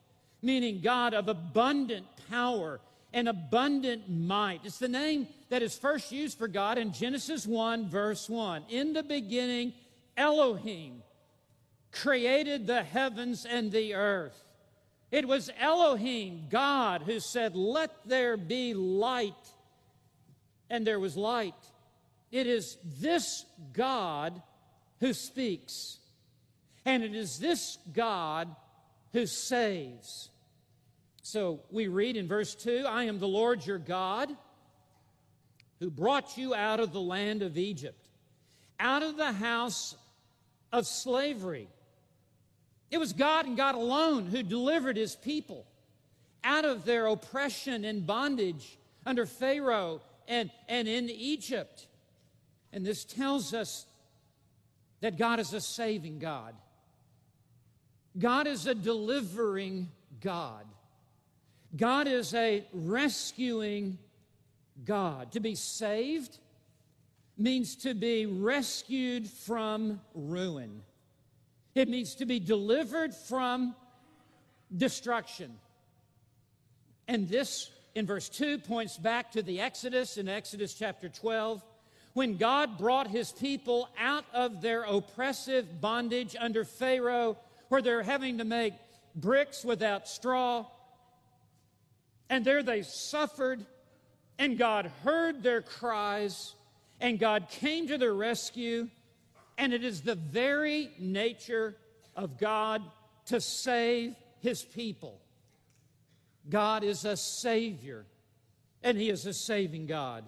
meaning 0.41 0.81
God 0.81 1.13
of 1.15 1.29
abundant 1.29 2.07
power 2.31 2.81
and 3.13 3.29
abundant 3.29 4.09
might. 4.09 4.61
It's 4.65 4.79
the 4.79 4.89
name 4.89 5.29
that 5.51 5.63
is 5.63 5.77
first 5.77 6.13
used 6.13 6.39
for 6.39 6.49
God 6.49 6.79
in 6.79 6.93
Genesis 6.93 7.47
1, 7.47 7.89
verse 7.89 8.29
1. 8.29 8.65
In 8.71 8.93
the 8.93 9.03
beginning, 9.03 9.75
Elohim 10.17 11.03
created 11.91 12.67
the 12.67 12.83
heavens 12.83 13.45
and 13.45 13.71
the 13.71 13.95
earth. 13.95 14.43
It 15.11 15.29
was 15.29 15.51
Elohim, 15.61 16.47
God, 16.49 17.03
who 17.03 17.21
said, 17.21 17.55
Let 17.55 17.91
there 18.07 18.39
be 18.39 18.73
light. 18.73 19.35
And 20.73 20.87
there 20.87 20.99
was 20.99 21.19
light. 21.19 21.55
It 22.33 22.47
is 22.47 22.79
this 22.99 23.45
God 23.75 24.41
who 25.01 25.13
speaks. 25.13 25.99
And 26.87 27.05
it 27.05 27.15
is 27.15 27.39
this 27.39 27.77
God 27.93 28.49
who 29.13 29.27
saves. 29.27 30.31
So 31.23 31.61
we 31.71 31.89
read 31.89 32.17
in 32.17 32.27
verse 32.27 32.55
2 32.55 32.87
I 32.89 33.05
am 33.05 33.19
the 33.19 33.29
Lord 33.29 33.67
your 33.67 33.79
God 33.79 34.35
who 35.79 35.91
brought 35.91 36.39
you 36.39 36.55
out 36.55 36.81
of 36.81 36.95
the 36.95 37.01
land 37.01 37.43
of 37.43 37.59
Egypt, 37.59 38.09
out 38.81 39.03
of 39.03 39.19
the 39.19 39.33
house 39.33 39.95
of 40.73 40.87
slavery. 40.87 41.69
It 42.91 42.97
was 42.97 43.13
God 43.13 43.45
and 43.45 43.59
God 43.59 43.75
alone 43.75 44.25
who 44.27 44.43
delivered 44.43 44.97
his 44.97 45.17
people 45.17 45.67
out 46.43 46.65
of 46.65 46.87
their 46.87 47.09
oppression 47.09 47.85
and 47.85 48.07
bondage 48.07 48.79
under 49.05 49.27
Pharaoh 49.27 50.01
and, 50.29 50.51
and 50.69 50.89
in 50.89 51.11
Egypt. 51.11 51.87
And 52.73 52.85
this 52.85 53.05
tells 53.05 53.55
us 53.55 53.87
that 55.01 55.19
God 55.19 55.41
is 55.41 55.53
a 55.53 55.61
saving 55.61 56.19
God. 56.19 56.55
God 58.19 58.47
is 58.47 58.67
a 58.67 58.75
delivering 58.75 59.91
God. 60.21 60.65
God 61.77 62.07
is 62.07 62.35
a 62.35 62.65
rescuing 62.73 63.99
God. 64.85 65.33
To 65.33 65.41
be 65.41 65.55
saved 65.55 66.39
means 67.39 67.77
to 67.77 67.95
be 67.95 68.27
rescued 68.27 69.27
from 69.27 70.01
ruin, 70.15 70.83
it 71.75 71.89
means 71.89 72.15
to 72.17 72.27
be 72.27 72.39
delivered 72.39 73.15
from 73.15 73.75
destruction. 74.75 75.59
And 77.09 77.29
this, 77.29 77.71
in 77.95 78.07
verse 78.07 78.29
2, 78.29 78.59
points 78.59 78.97
back 78.97 79.33
to 79.33 79.43
the 79.43 79.61
Exodus 79.61 80.17
in 80.17 80.29
Exodus 80.29 80.75
chapter 80.75 81.09
12, 81.09 81.63
when 82.15 82.37
God 82.37 82.79
brought 82.79 83.09
his 83.09 83.33
people 83.33 83.89
out 83.99 84.25
of 84.33 84.61
their 84.61 84.83
oppressive 84.83 85.81
bondage 85.81 86.37
under 86.39 86.65
Pharaoh, 86.65 87.39
where 87.69 87.83
they're 87.83 88.03
having 88.03 88.39
to 88.39 88.45
make 88.45 88.75
bricks 89.15 89.65
without 89.65 90.09
straw 90.09 90.67
and 92.33 92.47
there 92.47 92.63
they 92.63 92.81
suffered, 92.81 93.63
and 94.39 94.57
God 94.57 94.91
heard 95.05 95.43
their 95.43 95.61
cries, 95.61 96.55
and 96.99 97.19
God 97.19 97.51
came 97.51 97.89
to 97.89 97.99
their 97.99 98.15
rescue. 98.15 98.89
And 99.59 99.75
it 99.75 99.85
is 99.85 100.01
the 100.01 100.15
very 100.15 100.93
nature 100.99 101.77
of 102.17 102.39
God 102.39 102.81
to 103.27 103.39
save 103.39 104.15
his 104.41 104.63
people. 104.63 105.21
God 106.49 106.85
is 106.85 107.05
a 107.05 107.17
Savior, 107.17 108.05
and 108.83 108.99
He 108.99 109.11
is 109.11 109.27
a 109.27 109.35
saving 109.35 109.87
God. 109.87 110.25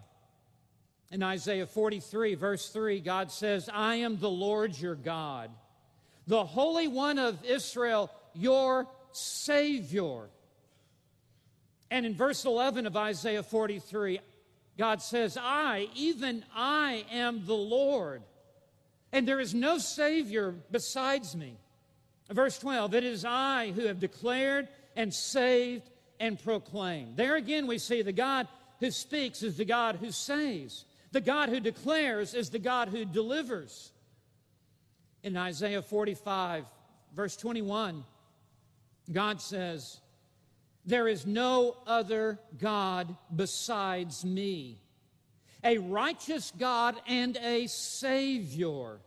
In 1.10 1.22
Isaiah 1.22 1.66
43, 1.66 2.34
verse 2.34 2.68
3, 2.70 3.00
God 3.00 3.30
says, 3.30 3.68
I 3.72 3.96
am 3.96 4.18
the 4.18 4.30
Lord 4.30 4.78
your 4.78 4.94
God, 4.94 5.50
the 6.26 6.44
Holy 6.44 6.88
One 6.88 7.18
of 7.18 7.44
Israel, 7.44 8.10
your 8.34 8.88
Savior. 9.12 10.28
And 11.90 12.06
in 12.06 12.14
verse 12.14 12.44
11 12.44 12.86
of 12.86 12.96
Isaiah 12.96 13.42
43, 13.42 14.20
God 14.76 15.02
says, 15.02 15.38
I, 15.40 15.88
even 15.94 16.44
I, 16.54 17.04
am 17.12 17.46
the 17.46 17.54
Lord, 17.54 18.22
and 19.12 19.28
there 19.28 19.38
is 19.38 19.54
no 19.54 19.78
Savior 19.78 20.54
besides 20.70 21.36
me. 21.36 21.56
Verse 22.30 22.58
12, 22.58 22.94
it 22.94 23.04
is 23.04 23.24
I 23.24 23.70
who 23.70 23.86
have 23.86 24.00
declared 24.00 24.68
and 24.96 25.12
saved 25.12 25.88
and 26.24 26.42
proclaim. 26.42 27.12
There 27.16 27.36
again, 27.36 27.66
we 27.66 27.76
see 27.76 28.00
the 28.00 28.10
God 28.10 28.48
who 28.80 28.90
speaks 28.90 29.42
is 29.42 29.58
the 29.58 29.64
God 29.66 29.96
who 29.96 30.10
saves, 30.10 30.86
the 31.12 31.20
God 31.20 31.50
who 31.50 31.60
declares 31.60 32.32
is 32.32 32.48
the 32.48 32.58
God 32.58 32.88
who 32.88 33.04
delivers. 33.04 33.92
In 35.22 35.36
Isaiah 35.36 35.82
45, 35.82 36.64
verse 37.14 37.36
21, 37.36 38.04
God 39.12 39.40
says, 39.42 40.00
there 40.86 41.08
is 41.08 41.26
no 41.26 41.76
other 41.86 42.38
God 42.58 43.14
besides 43.34 44.24
me, 44.24 44.78
a 45.62 45.76
righteous 45.76 46.52
God 46.58 46.96
and 47.06 47.36
a 47.36 47.66
Savior. 47.66 48.98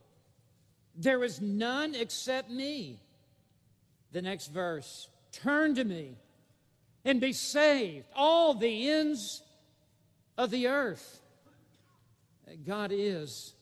There 0.95 1.23
is 1.23 1.41
none 1.41 1.95
except 1.95 2.51
me. 2.51 2.99
The 4.11 4.21
next 4.21 4.47
verse 4.47 5.09
Turn 5.31 5.75
to 5.75 5.83
me 5.83 6.15
and 7.07 7.21
be 7.21 7.31
saved, 7.31 8.05
all 8.13 8.53
the 8.53 8.89
ends 8.89 9.41
of 10.37 10.51
the 10.51 10.67
earth. 10.67 11.21
God 12.65 12.91
is 12.93 13.53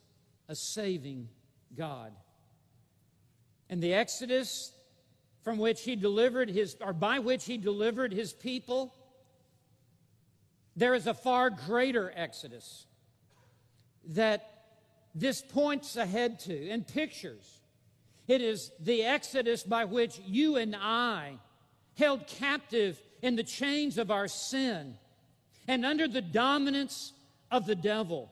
a 0.50 0.56
saving 0.56 1.30
God. 1.78 2.12
And 3.70 3.84
the 3.84 3.94
Exodus 3.94 4.74
from 5.44 5.60
which 5.60 5.84
he 5.84 5.96
delivered 5.96 6.50
his, 6.50 6.76
or 6.82 6.92
by 6.92 7.20
which 7.20 7.46
he 7.46 7.58
delivered 7.58 8.12
his 8.12 8.34
people, 8.34 8.96
there 10.76 10.96
is 10.96 11.06
a 11.06 11.14
far 11.14 11.52
greater 11.52 12.12
Exodus 12.16 12.88
that 14.08 14.50
this 15.14 15.44
points 15.44 15.98
ahead 15.98 16.40
to 16.40 16.70
and 16.70 16.86
pictures. 16.88 17.62
It 18.28 18.42
is 18.42 18.72
the 18.80 19.04
Exodus 19.04 19.62
by 19.62 19.86
which 19.86 20.20
you 20.26 20.56
and 20.56 20.76
I, 20.76 21.38
held 21.96 22.26
captive 22.26 23.00
in 23.26 23.36
the 23.36 23.44
chains 23.44 23.98
of 23.98 24.12
our 24.12 24.28
sin 24.28 24.94
and 25.68 25.84
under 25.84 26.08
the 26.08 26.22
dominance 26.22 27.12
of 27.50 27.66
the 27.66 27.74
devil, 27.74 28.32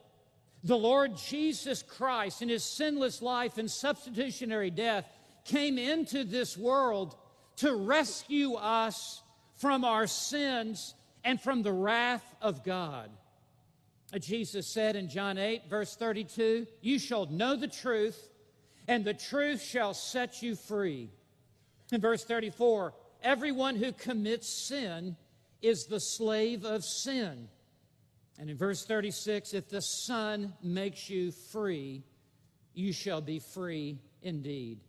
the 0.64 0.78
Lord 0.78 1.18
Jesus 1.18 1.82
Christ, 1.82 2.44
in 2.44 2.50
his 2.50 2.64
sinless 2.64 3.20
life 3.20 3.58
and 3.58 3.70
substitutionary 3.70 4.70
death, 4.70 5.10
came 5.46 5.80
into 5.80 6.24
this 6.24 6.56
world 6.56 7.16
to 7.56 7.76
rescue 7.76 8.54
us 8.54 9.24
from 9.56 9.84
our 9.84 10.06
sins 10.06 10.94
and 11.24 11.42
from 11.42 11.64
the 11.64 11.74
wrath 11.74 12.36
of 12.40 12.64
God. 12.64 13.10
Uh, 14.14 14.20
Jesus 14.20 14.68
said 14.68 14.96
in 14.96 15.10
John 15.10 15.40
8, 15.40 15.64
verse 15.72 15.96
32, 15.96 16.68
You 16.82 17.00
shall 17.00 17.26
know 17.26 17.56
the 17.56 17.68
truth, 17.68 18.30
and 18.88 19.04
the 19.04 19.16
truth 19.16 19.60
shall 19.60 19.96
set 19.96 20.44
you 20.44 20.56
free. 20.56 21.10
In 21.92 22.00
verse 22.00 22.24
34, 22.24 22.94
everyone 23.24 23.76
who 23.76 23.92
commits 23.92 24.48
sin 24.48 25.16
is 25.62 25.86
the 25.86 26.00
slave 26.00 26.66
of 26.66 26.84
sin. 26.84 27.48
And 28.38 28.50
in 28.50 28.58
verse 28.58 28.86
36, 28.86 29.54
if 29.54 29.70
the 29.70 29.82
Son 29.82 30.54
makes 30.62 31.10
you 31.10 31.32
free, 31.32 32.04
you 32.74 32.92
shall 32.92 33.22
be 33.22 33.40
free 33.40 34.00
indeed. 34.22 34.80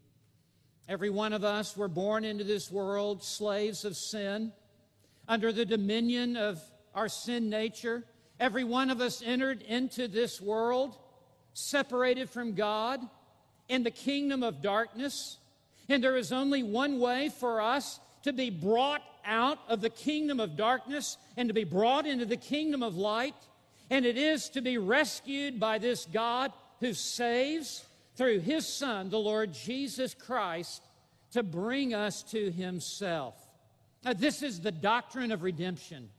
Every 0.89 1.11
one 1.11 1.33
of 1.33 1.45
us 1.45 1.77
were 1.77 1.89
born 1.89 2.25
into 2.25 2.45
this 2.45 2.71
world 2.71 3.23
slaves 3.23 3.85
of 3.85 3.97
sin, 3.97 4.53
under 5.27 5.53
the 5.53 5.65
dominion 5.65 6.37
of 6.37 6.61
our 6.95 7.09
sin 7.09 7.49
nature. 7.49 8.05
Every 8.39 8.65
one 8.65 8.91
of 8.91 9.01
us 9.01 9.23
entered 9.25 9.63
into 9.63 10.09
this 10.09 10.41
world 10.41 10.99
separated 11.55 12.29
from 12.29 12.55
God 12.55 13.01
in 13.69 13.83
the 13.83 13.91
kingdom 13.91 14.43
of 14.43 14.61
darkness. 14.61 15.39
And 15.89 16.03
there 16.03 16.17
is 16.17 16.33
only 16.33 16.63
one 16.63 16.99
way 16.99 17.31
for 17.31 17.61
us 17.61 18.01
to 18.25 18.33
be 18.33 18.51
brought 18.51 19.03
out 19.25 19.59
of 19.69 19.81
the 19.81 19.91
kingdom 19.91 20.41
of 20.41 20.57
darkness 20.57 21.17
and 21.37 21.49
to 21.49 21.55
be 21.55 21.65
brought 21.65 22.07
into 22.07 22.27
the 22.27 22.37
kingdom 22.37 22.83
of 22.83 22.97
light. 22.97 23.35
And 23.91 24.05
it 24.05 24.19
is 24.19 24.49
to 24.51 24.61
be 24.61 24.79
rescued 24.79 25.61
by 25.61 25.79
this 25.79 26.07
God 26.07 26.53
who 26.81 26.93
saves 26.93 27.87
through 28.17 28.41
his 28.41 28.67
Son, 28.67 29.11
the 29.11 29.19
Lord 29.19 29.53
Jesus 29.53 30.15
Christ, 30.15 30.83
to 31.33 31.43
bring 31.43 31.95
us 31.95 32.23
to 32.25 32.51
himself. 32.51 33.35
Now, 34.05 34.13
this 34.13 34.43
is 34.43 34.61
the 34.61 34.73
doctrine 34.73 35.33
of 35.33 35.43
redemption 35.43 36.11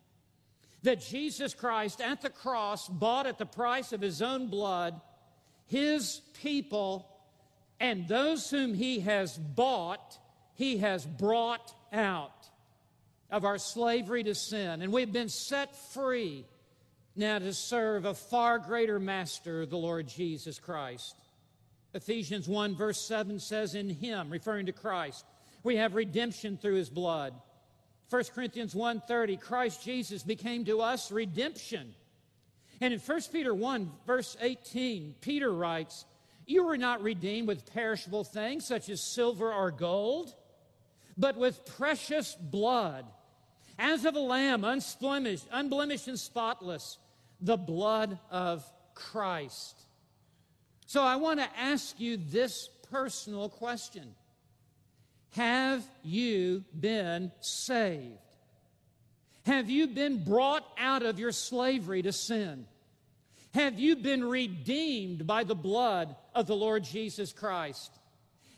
that 0.83 1.01
Jesus 1.01 1.53
Christ 1.53 2.01
at 2.01 2.21
the 2.21 2.29
cross 2.29 2.87
bought 2.87 3.25
at 3.25 3.37
the 3.37 3.45
price 3.45 3.91
of 3.91 4.01
his 4.01 4.21
own 4.21 4.47
blood 4.47 4.99
his 5.67 6.21
people 6.41 7.07
and 7.79 8.07
those 8.07 8.49
whom 8.49 8.73
he 8.73 8.99
has 9.01 9.37
bought, 9.37 10.17
he 10.53 10.77
has 10.77 11.05
brought 11.05 11.73
out 11.95 12.49
of 13.31 13.45
our 13.45 13.57
slavery 13.57 14.23
to 14.23 14.35
sin. 14.35 14.81
And 14.81 14.91
we've 14.91 15.11
been 15.11 15.29
set 15.29 15.75
free 15.93 16.45
now 17.15 17.39
to 17.39 17.53
serve 17.53 18.05
a 18.05 18.13
far 18.13 18.59
greater 18.59 18.99
master, 18.99 19.65
the 19.65 19.77
Lord 19.77 20.07
Jesus 20.07 20.59
Christ. 20.59 21.15
Ephesians 21.93 22.47
1, 22.47 22.75
verse 22.75 23.07
7 23.07 23.39
says, 23.39 23.73
In 23.73 23.89
him, 23.89 24.29
referring 24.29 24.65
to 24.65 24.73
Christ, 24.73 25.25
we 25.63 25.77
have 25.77 25.95
redemption 25.95 26.57
through 26.57 26.75
his 26.75 26.89
blood. 26.89 27.33
1 28.09 28.23
Corinthians 28.35 28.75
1:30, 28.75 29.39
Christ 29.39 29.83
Jesus 29.83 30.21
became 30.21 30.65
to 30.65 30.81
us 30.81 31.11
redemption. 31.11 31.95
And 32.81 32.93
in 32.93 32.99
1 32.99 33.21
Peter 33.31 33.53
1, 33.53 33.91
verse 34.05 34.37
18, 34.41 35.15
Peter 35.21 35.51
writes, 35.51 36.05
You 36.45 36.65
were 36.65 36.77
not 36.77 37.01
redeemed 37.01 37.47
with 37.47 37.73
perishable 37.73 38.23
things 38.23 38.67
such 38.67 38.89
as 38.89 39.01
silver 39.01 39.51
or 39.51 39.71
gold, 39.71 40.35
but 41.17 41.37
with 41.37 41.65
precious 41.77 42.35
blood, 42.35 43.05
as 43.77 44.05
of 44.05 44.15
a 44.15 44.19
lamb, 44.19 44.63
unblemished, 44.63 45.47
unblemished 45.51 46.07
and 46.07 46.19
spotless, 46.19 46.97
the 47.41 47.57
blood 47.57 48.17
of 48.31 48.65
Christ. 48.93 49.75
So 50.85 51.01
I 51.01 51.17
want 51.17 51.39
to 51.39 51.49
ask 51.57 51.99
you 51.99 52.17
this 52.17 52.69
personal 52.91 53.49
question 53.49 54.15
Have 55.31 55.83
you 56.03 56.63
been 56.77 57.31
saved? 57.41 58.19
Have 59.45 59.69
you 59.69 59.87
been 59.87 60.23
brought 60.23 60.65
out 60.77 61.03
of 61.03 61.19
your 61.19 61.31
slavery 61.31 62.01
to 62.01 62.11
sin? 62.11 62.65
Have 63.53 63.79
you 63.79 63.95
been 63.95 64.23
redeemed 64.23 65.27
by 65.27 65.43
the 65.43 65.55
blood 65.55 66.15
of 66.33 66.47
the 66.47 66.55
Lord 66.55 66.83
Jesus 66.83 67.31
Christ? 67.31 67.91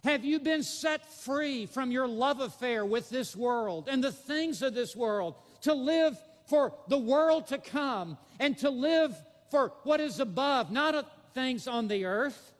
Have 0.08 0.24
you 0.24 0.40
been 0.40 0.64
set 0.64 1.06
free 1.06 1.66
from 1.66 1.92
your 1.92 2.08
love 2.08 2.40
affair 2.40 2.86
with 2.86 3.10
this 3.10 3.36
world 3.36 3.90
and 3.92 4.02
the 4.02 4.14
things 4.14 4.62
of 4.62 4.74
this 4.74 4.96
world 4.96 5.36
to 5.64 5.74
live 5.74 6.18
for 6.46 6.74
the 6.88 6.98
world 6.98 7.48
to 7.48 7.58
come 7.58 8.18
and 8.40 8.58
to 8.60 8.70
live 8.70 9.14
for 9.52 9.74
what 9.84 10.00
is 10.00 10.22
above, 10.22 10.72
not 10.72 11.34
things 11.34 11.68
on 11.68 11.90
the 11.90 12.06
earth, 12.06 12.54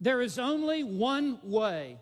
there 0.00 0.20
is 0.20 0.38
only 0.38 0.84
one 0.84 1.40
way 1.42 1.98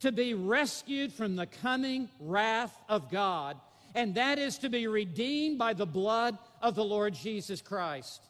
to 0.00 0.10
be 0.10 0.34
rescued 0.34 1.12
from 1.12 1.36
the 1.36 1.46
coming 1.46 2.08
wrath 2.18 2.76
of 2.88 3.08
God, 3.12 3.56
and 3.94 4.16
that 4.16 4.40
is 4.40 4.58
to 4.58 4.68
be 4.68 4.88
redeemed 4.88 5.56
by 5.56 5.72
the 5.72 5.86
blood 5.86 6.36
of 6.60 6.74
the 6.74 6.84
Lord 6.84 7.14
Jesus 7.14 7.62
Christ. 7.62 8.20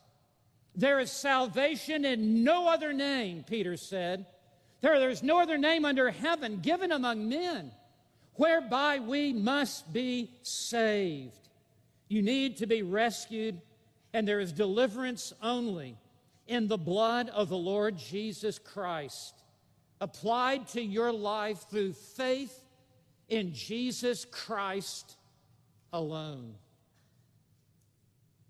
There 0.75 1.01
is 1.01 1.11
salvation 1.11 2.05
in 2.05 2.45
no 2.45 2.69
other 2.69 2.93
name, 2.93 3.47
Peter 3.49 3.79
said. 3.79 4.27
There, 4.87 5.01
there's 5.01 5.25
no 5.25 5.41
other 5.41 5.59
name 5.59 5.85
under 5.85 6.13
heaven 6.13 6.61
given 6.61 6.93
among 6.93 7.29
men 7.29 7.73
whereby 8.35 9.01
we 9.01 9.33
must 9.33 9.93
be 9.93 10.31
saved. 10.43 11.49
You 12.07 12.23
need 12.23 12.59
to 12.59 12.69
be 12.69 12.83
rescued, 12.83 13.61
and 14.13 14.29
there 14.29 14.39
is 14.39 14.53
deliverance 14.53 15.33
only 15.43 15.97
in 16.47 16.69
the 16.69 16.79
blood 16.79 17.31
of 17.31 17.49
the 17.49 17.57
Lord 17.57 17.99
Jesus 17.99 18.61
Christ, 18.61 19.35
applied 20.01 20.69
to 20.69 20.81
your 20.81 21.11
life 21.11 21.65
through 21.69 21.95
faith 21.95 22.57
in 23.29 23.55
Jesus 23.55 24.25
Christ 24.25 25.17
alone. 25.93 26.55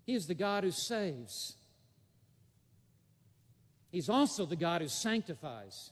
He 0.05 0.13
is 0.13 0.27
the 0.27 0.35
God 0.35 0.63
who 0.63 0.69
saves. 0.69 1.55
He's 3.89 4.07
also 4.07 4.45
the 4.45 4.55
God 4.55 4.83
who 4.83 4.87
sanctifies. 4.87 5.89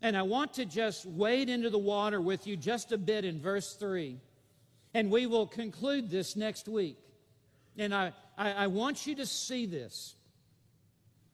And 0.00 0.16
I 0.16 0.22
want 0.22 0.54
to 0.54 0.64
just 0.64 1.06
wade 1.06 1.48
into 1.48 1.70
the 1.70 1.78
water 1.78 2.20
with 2.20 2.46
you 2.46 2.56
just 2.56 2.92
a 2.92 2.98
bit 2.98 3.24
in 3.24 3.40
verse 3.40 3.74
3. 3.74 4.18
And 4.94 5.10
we 5.10 5.26
will 5.26 5.46
conclude 5.46 6.08
this 6.08 6.36
next 6.36 6.68
week. 6.68 6.98
And 7.76 7.94
I, 7.94 8.12
I, 8.36 8.52
I 8.52 8.66
want 8.68 9.06
you 9.06 9.16
to 9.16 9.26
see 9.26 9.66
this. 9.66 10.14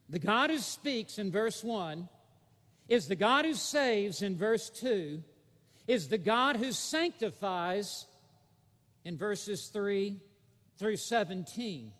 The 0.09 0.19
God 0.19 0.49
who 0.49 0.59
speaks 0.59 1.17
in 1.17 1.31
verse 1.31 1.63
1 1.63 2.07
is 2.87 3.07
the 3.07 3.15
God 3.15 3.45
who 3.45 3.53
saves 3.53 4.21
in 4.21 4.35
verse 4.35 4.69
2, 4.69 5.23
is 5.87 6.07
the 6.07 6.17
God 6.17 6.57
who 6.57 6.71
sanctifies 6.71 8.05
in 9.03 9.17
verses 9.17 9.67
3 9.67 10.19
through 10.77 10.97
17. 10.97 11.91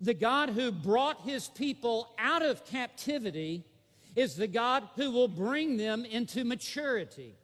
The 0.00 0.14
God 0.14 0.50
who 0.50 0.70
brought 0.72 1.22
his 1.22 1.48
people 1.48 2.14
out 2.18 2.42
of 2.42 2.66
captivity 2.66 3.64
is 4.16 4.34
the 4.34 4.48
God 4.48 4.88
who 4.96 5.12
will 5.12 5.28
bring 5.28 5.76
them 5.76 6.04
into 6.04 6.42
maturity. 6.42 7.36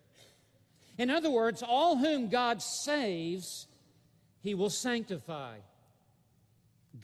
In 0.99 1.11
other 1.11 1.31
words, 1.31 1.63
all 1.63 1.97
whom 1.97 2.29
God 2.29 2.63
saves, 2.63 3.69
he 4.41 4.55
will 4.55 4.71
sanctify. 4.71 5.59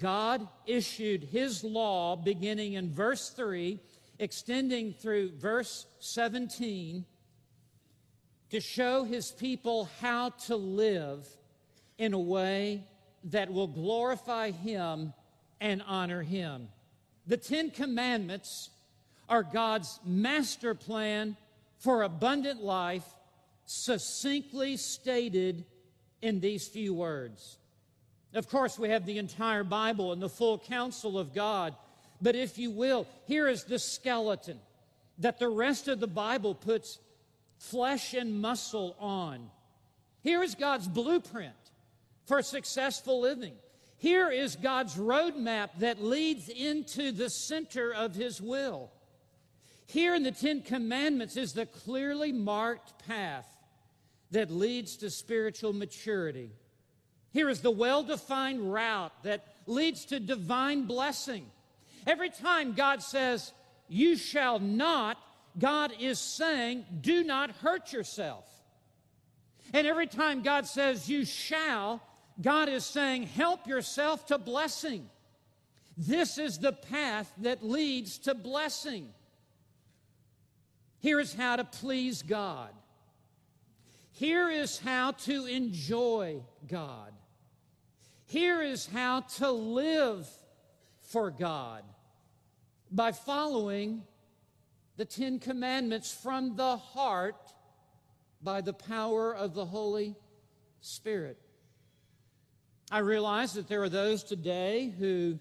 God 0.00 0.46
issued 0.66 1.24
his 1.24 1.62
law 1.62 2.16
beginning 2.16 2.74
in 2.74 2.92
verse 2.92 3.30
3, 3.30 3.78
extending 4.18 4.94
through 4.94 5.32
verse 5.36 5.86
17, 6.00 7.04
to 8.50 8.60
show 8.60 9.04
his 9.04 9.30
people 9.30 9.88
how 10.00 10.30
to 10.46 10.56
live 10.56 11.26
in 11.98 12.14
a 12.14 12.18
way 12.18 12.84
that 13.24 13.52
will 13.52 13.66
glorify 13.66 14.50
him 14.50 15.12
and 15.60 15.82
honor 15.86 16.22
him. 16.22 16.68
The 17.26 17.36
Ten 17.36 17.70
Commandments 17.70 18.70
are 19.28 19.42
God's 19.42 20.00
master 20.04 20.74
plan 20.74 21.36
for 21.78 22.02
abundant 22.02 22.62
life, 22.62 23.04
succinctly 23.64 24.76
stated 24.76 25.64
in 26.22 26.40
these 26.40 26.66
few 26.66 26.94
words. 26.94 27.58
Of 28.34 28.48
course, 28.48 28.78
we 28.78 28.90
have 28.90 29.06
the 29.06 29.18
entire 29.18 29.64
Bible 29.64 30.12
and 30.12 30.20
the 30.20 30.28
full 30.28 30.58
counsel 30.58 31.18
of 31.18 31.34
God. 31.34 31.74
But 32.20 32.34
if 32.34 32.58
you 32.58 32.70
will, 32.70 33.06
here 33.26 33.48
is 33.48 33.64
the 33.64 33.78
skeleton 33.78 34.58
that 35.18 35.38
the 35.38 35.48
rest 35.48 35.88
of 35.88 36.00
the 36.00 36.06
Bible 36.06 36.54
puts 36.54 36.98
flesh 37.58 38.14
and 38.14 38.40
muscle 38.40 38.96
on. 38.98 39.50
Here 40.22 40.42
is 40.42 40.54
God's 40.54 40.88
blueprint 40.88 41.54
for 42.26 42.42
successful 42.42 43.20
living. 43.20 43.54
Here 43.96 44.30
is 44.30 44.56
God's 44.56 44.94
roadmap 44.96 45.70
that 45.78 46.02
leads 46.02 46.48
into 46.48 47.10
the 47.10 47.30
center 47.30 47.92
of 47.92 48.14
His 48.14 48.40
will. 48.40 48.90
Here 49.88 50.14
in 50.14 50.22
the 50.22 50.32
Ten 50.32 50.60
Commandments 50.60 51.38
is 51.38 51.54
the 51.54 51.64
clearly 51.64 52.30
marked 52.30 53.06
path 53.06 53.48
that 54.30 54.50
leads 54.50 54.98
to 54.98 55.08
spiritual 55.08 55.72
maturity. 55.72 56.50
Here 57.32 57.48
is 57.48 57.62
the 57.62 57.70
well 57.70 58.02
defined 58.02 58.70
route 58.70 59.12
that 59.22 59.46
leads 59.66 60.04
to 60.06 60.20
divine 60.20 60.84
blessing. 60.84 61.46
Every 62.06 62.28
time 62.28 62.74
God 62.74 63.02
says, 63.02 63.54
You 63.88 64.16
shall 64.18 64.58
not, 64.58 65.16
God 65.58 65.94
is 65.98 66.18
saying, 66.18 66.84
Do 67.00 67.24
not 67.24 67.50
hurt 67.50 67.90
yourself. 67.90 68.44
And 69.72 69.86
every 69.86 70.06
time 70.06 70.42
God 70.42 70.66
says, 70.66 71.08
You 71.08 71.24
shall, 71.24 72.02
God 72.42 72.68
is 72.68 72.84
saying, 72.84 73.22
Help 73.22 73.66
yourself 73.66 74.26
to 74.26 74.36
blessing. 74.36 75.08
This 75.96 76.36
is 76.36 76.58
the 76.58 76.74
path 76.74 77.32
that 77.38 77.64
leads 77.64 78.18
to 78.18 78.34
blessing. 78.34 79.08
Here 81.00 81.20
is 81.20 81.34
how 81.34 81.56
to 81.56 81.64
please 81.64 82.22
God. 82.22 82.70
Here 84.12 84.50
is 84.50 84.78
how 84.78 85.12
to 85.12 85.46
enjoy 85.46 86.42
God. 86.66 87.12
Here 88.26 88.60
is 88.62 88.86
how 88.86 89.20
to 89.38 89.50
live 89.50 90.28
for 91.00 91.30
God 91.30 91.84
by 92.90 93.12
following 93.12 94.02
the 94.96 95.04
Ten 95.04 95.38
Commandments 95.38 96.12
from 96.12 96.56
the 96.56 96.76
heart 96.76 97.52
by 98.42 98.60
the 98.60 98.72
power 98.72 99.34
of 99.34 99.54
the 99.54 99.64
Holy 99.64 100.16
Spirit. 100.80 101.38
I 102.90 102.98
realize 102.98 103.52
that 103.54 103.68
there 103.68 103.82
are 103.82 103.88
those 103.88 104.24
today 104.24 104.92
who 104.98 105.38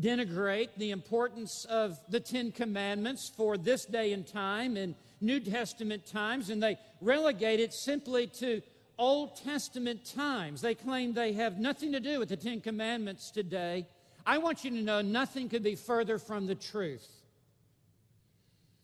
denigrate 0.00 0.70
the 0.76 0.90
importance 0.90 1.64
of 1.66 1.98
the 2.08 2.20
Ten 2.20 2.52
Commandments 2.52 3.30
for 3.36 3.56
this 3.56 3.84
day 3.84 4.12
and 4.12 4.26
time 4.26 4.76
in 4.76 4.94
New 5.20 5.40
Testament 5.40 6.06
times, 6.06 6.50
and 6.50 6.62
they 6.62 6.78
relegate 7.00 7.60
it 7.60 7.74
simply 7.74 8.26
to 8.26 8.62
Old 8.98 9.36
Testament 9.36 10.04
times. 10.04 10.60
They 10.60 10.74
claim 10.74 11.12
they 11.12 11.32
have 11.34 11.58
nothing 11.58 11.92
to 11.92 12.00
do 12.00 12.18
with 12.18 12.28
the 12.28 12.36
Ten 12.36 12.60
Commandments 12.60 13.30
today. 13.30 13.86
I 14.26 14.38
want 14.38 14.64
you 14.64 14.70
to 14.70 14.82
know 14.82 15.00
nothing 15.00 15.48
could 15.48 15.62
be 15.62 15.74
further 15.74 16.18
from 16.18 16.46
the 16.46 16.54
truth. 16.54 17.08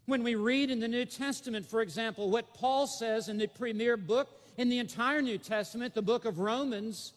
When 0.06 0.22
we 0.22 0.34
read 0.34 0.70
in 0.70 0.80
the 0.80 0.88
New 0.88 1.04
Testament, 1.04 1.66
for 1.66 1.82
example, 1.82 2.30
what 2.30 2.54
Paul 2.54 2.86
says 2.86 3.28
in 3.28 3.38
the 3.38 3.46
premier 3.46 3.96
book 3.96 4.28
in 4.56 4.68
the 4.68 4.78
entire 4.78 5.20
New 5.20 5.38
Testament, 5.38 5.94
the 5.94 6.02
book 6.02 6.24
of 6.24 6.38
Romans, 6.38 7.12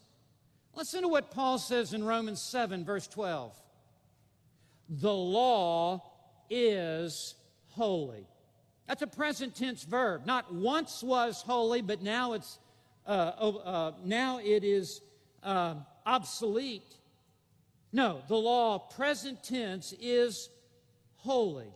listen 0.76 1.04
to 1.04 1.08
what 1.08 1.32
Paul 1.32 1.58
says 1.58 1.94
in 1.94 2.04
Romans 2.04 2.42
7, 2.42 2.84
verse 2.84 3.08
12. 3.08 3.54
The 4.90 5.14
law 5.14 6.04
is 6.50 7.36
holy. 7.70 8.26
That's 8.88 9.04
a 9.04 9.08
present 9.08 9.56
tense 9.56 9.84
verb. 9.84 10.26
Not 10.26 10.52
once 10.52 11.04
was 11.04 11.44
holy, 11.44 11.82
but 11.82 12.02
now 12.02 12.34
it's 12.34 12.58
uh, 13.06 13.12
uh, 13.12 13.92
now 14.04 14.40
it 14.40 14.64
is 14.64 15.02
uh, 15.44 15.76
obsolete. 16.06 16.96
No, 17.92 18.22
the 18.28 18.36
law, 18.36 18.78
present 18.78 19.44
tense, 19.44 19.94
is 20.00 20.50
holy. 21.18 21.74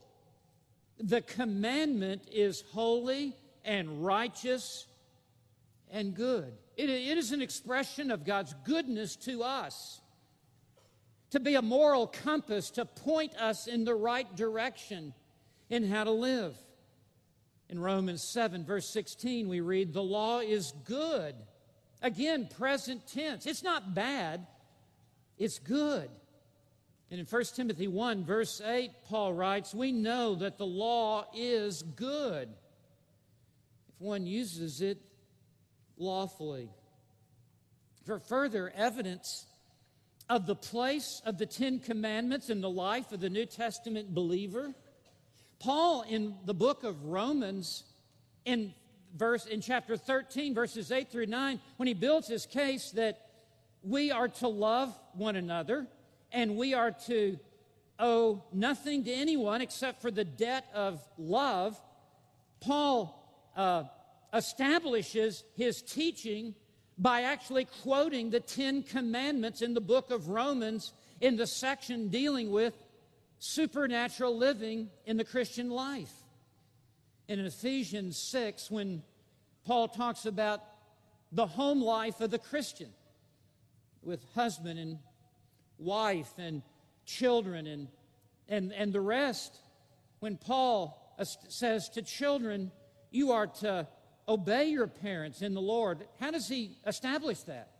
The 0.99 1.21
commandment 1.21 2.27
is 2.31 2.63
holy 2.71 3.35
and 3.65 4.05
righteous 4.05 4.85
and 5.91 6.15
good. 6.15 6.53
It, 6.77 6.89
it 6.89 7.17
is 7.17 7.31
an 7.31 7.41
expression 7.41 8.11
of 8.11 8.25
God's 8.25 8.53
goodness 8.63 9.15
to 9.17 9.43
us, 9.43 10.01
to 11.33 11.39
be 11.39 11.55
a 11.55 11.63
moral 11.63 12.05
compass 12.05 12.69
to 12.69 12.85
point 12.85 13.35
us 13.37 13.65
in 13.65 13.85
the 13.85 13.95
right 13.95 14.35
direction 14.35 15.15
in 15.67 15.83
how 15.83 16.03
to 16.03 16.11
live. 16.11 16.55
In 17.69 17.79
Romans 17.79 18.21
7, 18.23 18.63
verse 18.63 18.87
16, 18.89 19.49
we 19.49 19.59
read, 19.59 19.93
The 19.93 20.03
law 20.03 20.41
is 20.41 20.73
good. 20.85 21.33
Again, 22.03 22.47
present 22.55 23.07
tense. 23.07 23.47
It's 23.47 23.63
not 23.63 23.95
bad, 23.95 24.45
it's 25.39 25.57
good. 25.57 26.07
And 27.09 27.19
in 27.19 27.25
1 27.25 27.43
Timothy 27.55 27.87
1, 27.87 28.25
verse 28.25 28.61
8, 28.63 28.91
Paul 29.09 29.33
writes, 29.33 29.73
We 29.73 29.91
know 29.91 30.35
that 30.35 30.59
the 30.59 30.67
law 30.67 31.25
is 31.35 31.81
good 31.81 32.47
if 33.89 33.99
one 33.99 34.27
uses 34.27 34.81
it 34.81 34.99
lawfully. 35.97 36.69
For 38.05 38.19
further 38.19 38.71
evidence 38.75 39.47
of 40.29 40.45
the 40.45 40.55
place 40.55 41.21
of 41.25 41.37
the 41.37 41.45
Ten 41.45 41.79
Commandments 41.79 42.49
in 42.49 42.61
the 42.61 42.69
life 42.69 43.11
of 43.11 43.19
the 43.19 43.29
New 43.29 43.45
Testament 43.45 44.13
believer, 44.13 44.73
Paul 45.59 46.01
in 46.01 46.35
the 46.45 46.53
book 46.53 46.83
of 46.83 47.05
Romans 47.05 47.83
in 48.45 48.73
verse 49.15 49.45
in 49.45 49.61
chapter 49.61 49.95
13 49.95 50.53
verses 50.53 50.91
8 50.91 51.09
through 51.09 51.27
9 51.27 51.59
when 51.77 51.87
he 51.87 51.93
builds 51.93 52.27
his 52.27 52.45
case 52.45 52.91
that 52.91 53.29
we 53.83 54.11
are 54.11 54.27
to 54.27 54.47
love 54.47 54.97
one 55.13 55.35
another 55.35 55.87
and 56.31 56.57
we 56.57 56.73
are 56.73 56.91
to 56.91 57.39
owe 57.99 58.43
nothing 58.51 59.03
to 59.03 59.13
anyone 59.13 59.61
except 59.61 60.01
for 60.01 60.09
the 60.09 60.23
debt 60.23 60.65
of 60.73 60.99
love 61.17 61.79
paul 62.59 63.51
uh, 63.55 63.83
establishes 64.33 65.43
his 65.55 65.81
teaching 65.81 66.55
by 66.97 67.21
actually 67.21 67.65
quoting 67.81 68.29
the 68.29 68.39
ten 68.39 68.83
commandments 68.83 69.61
in 69.61 69.73
the 69.73 69.81
book 69.81 70.11
of 70.11 70.29
romans 70.29 70.93
in 71.21 71.37
the 71.37 71.47
section 71.47 72.09
dealing 72.09 72.51
with 72.51 72.73
supernatural 73.39 74.37
living 74.37 74.89
in 75.05 75.17
the 75.17 75.23
Christian 75.23 75.69
life. 75.69 76.13
In 77.27 77.39
Ephesians 77.39 78.17
6, 78.17 78.69
when 78.69 79.03
Paul 79.65 79.87
talks 79.87 80.25
about 80.25 80.61
the 81.31 81.47
home 81.47 81.81
life 81.81 82.21
of 82.21 82.31
the 82.31 82.39
Christian 82.39 82.89
with 84.01 84.23
husband 84.35 84.79
and 84.79 84.99
wife 85.77 86.31
and 86.37 86.61
children 87.05 87.67
and, 87.67 87.87
and, 88.47 88.71
and 88.73 88.93
the 88.93 89.01
rest, 89.01 89.57
when 90.19 90.37
Paul 90.37 91.15
says 91.49 91.89
to 91.89 92.01
children, 92.01 92.71
you 93.11 93.31
are 93.31 93.47
to 93.47 93.87
obey 94.27 94.65
your 94.65 94.87
parents 94.87 95.41
in 95.41 95.53
the 95.53 95.61
Lord, 95.61 96.05
how 96.19 96.31
does 96.31 96.47
he 96.47 96.77
establish 96.85 97.41
that? 97.41 97.73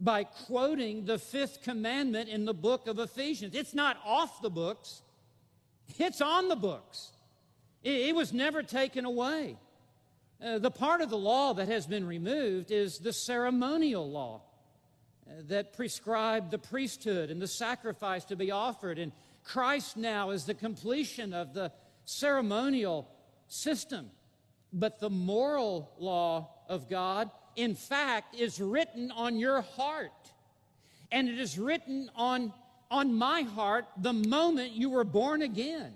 by 0.00 0.24
quoting 0.24 1.04
the 1.04 1.18
fifth 1.18 1.62
commandment 1.62 2.28
in 2.28 2.44
the 2.44 2.54
book 2.54 2.86
of 2.86 2.98
Ephesians. 2.98 3.54
It's 3.54 3.74
not 3.74 3.98
off 4.04 4.40
the 4.42 4.50
books, 4.50 5.02
it's 5.98 6.20
on 6.20 6.48
the 6.48 6.56
books. 6.56 7.12
It, 7.82 8.08
it 8.08 8.14
was 8.14 8.32
never 8.32 8.62
taken 8.62 9.04
away. 9.04 9.56
Uh, 10.44 10.58
the 10.58 10.70
part 10.70 11.00
of 11.00 11.10
the 11.10 11.18
law 11.18 11.54
that 11.54 11.68
has 11.68 11.86
been 11.86 12.06
removed 12.06 12.70
is 12.70 12.98
the 12.98 13.12
ceremonial 13.12 14.08
law 14.08 14.42
uh, 15.26 15.32
that 15.48 15.72
prescribed 15.72 16.52
the 16.52 16.58
priesthood 16.58 17.30
and 17.30 17.42
the 17.42 17.48
sacrifice 17.48 18.24
to 18.26 18.36
be 18.36 18.52
offered. 18.52 19.00
And 19.00 19.10
Christ 19.42 19.96
now 19.96 20.30
is 20.30 20.44
the 20.44 20.54
completion 20.54 21.32
of 21.34 21.54
the 21.54 21.72
ceremonial 22.04 23.08
system. 23.48 24.10
But 24.72 25.00
the 25.00 25.10
moral 25.10 25.90
law 25.98 26.50
of 26.68 26.88
God 26.88 27.30
in 27.58 27.74
fact, 27.74 28.36
is 28.36 28.60
written 28.60 29.10
on 29.10 29.36
your 29.36 29.62
heart. 29.62 30.12
And 31.10 31.28
it 31.28 31.40
is 31.40 31.58
written 31.58 32.08
on, 32.14 32.52
on 32.88 33.12
my 33.14 33.42
heart 33.42 33.86
the 34.00 34.12
moment 34.12 34.70
you 34.72 34.90
were 34.90 35.04
born 35.04 35.42
again. 35.42 35.92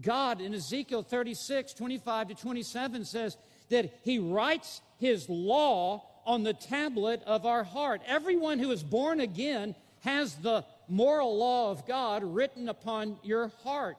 God 0.00 0.40
in 0.40 0.52
Ezekiel 0.52 1.04
36, 1.04 1.74
25 1.74 2.28
to 2.28 2.34
27 2.34 3.04
says 3.04 3.36
that 3.68 3.94
He 4.02 4.18
writes 4.18 4.80
His 4.98 5.28
law 5.28 6.04
on 6.26 6.42
the 6.42 6.54
tablet 6.54 7.22
of 7.26 7.46
our 7.46 7.62
heart. 7.62 8.02
Everyone 8.04 8.58
who 8.58 8.72
is 8.72 8.82
born 8.82 9.20
again 9.20 9.76
has 10.00 10.34
the 10.34 10.64
moral 10.88 11.38
law 11.38 11.70
of 11.70 11.86
God 11.86 12.24
written 12.24 12.68
upon 12.68 13.18
your 13.22 13.52
heart. 13.62 13.96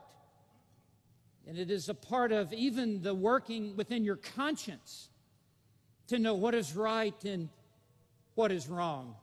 And 1.47 1.57
it 1.57 1.69
is 1.69 1.89
a 1.89 1.93
part 1.93 2.31
of 2.31 2.53
even 2.53 3.01
the 3.01 3.13
working 3.13 3.75
within 3.75 4.03
your 4.03 4.15
conscience 4.15 5.09
to 6.07 6.19
know 6.19 6.35
what 6.35 6.55
is 6.55 6.75
right 6.75 7.15
and 7.25 7.49
what 8.35 8.51
is 8.51 8.67
wrong. 8.67 9.15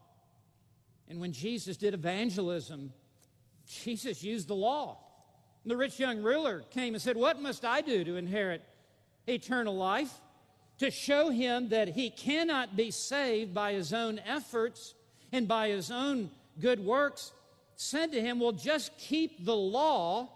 And 1.08 1.20
when 1.20 1.32
Jesus 1.32 1.76
did 1.76 1.94
evangelism, 1.94 2.92
Jesus 3.66 4.22
used 4.22 4.48
the 4.48 4.54
law. 4.54 4.98
And 5.64 5.70
The 5.70 5.76
rich 5.76 5.98
young 5.98 6.22
ruler 6.22 6.64
came 6.70 6.94
and 6.94 7.02
said, 7.02 7.16
What 7.16 7.40
must 7.40 7.64
I 7.64 7.80
do 7.80 8.04
to 8.04 8.16
inherit 8.16 8.62
eternal 9.26 9.76
life? 9.76 10.12
To 10.78 10.90
show 10.90 11.30
him 11.30 11.68
that 11.70 11.88
he 11.88 12.10
cannot 12.10 12.76
be 12.76 12.90
saved 12.90 13.52
by 13.52 13.72
his 13.74 13.92
own 13.92 14.18
efforts 14.20 14.94
and 15.32 15.46
by 15.46 15.68
his 15.68 15.90
own 15.90 16.30
good 16.58 16.80
works, 16.80 17.32
said 17.76 18.12
to 18.12 18.20
him, 18.20 18.40
Well, 18.40 18.52
just 18.52 18.96
keep 18.98 19.44
the 19.44 19.56
law. 19.56 20.30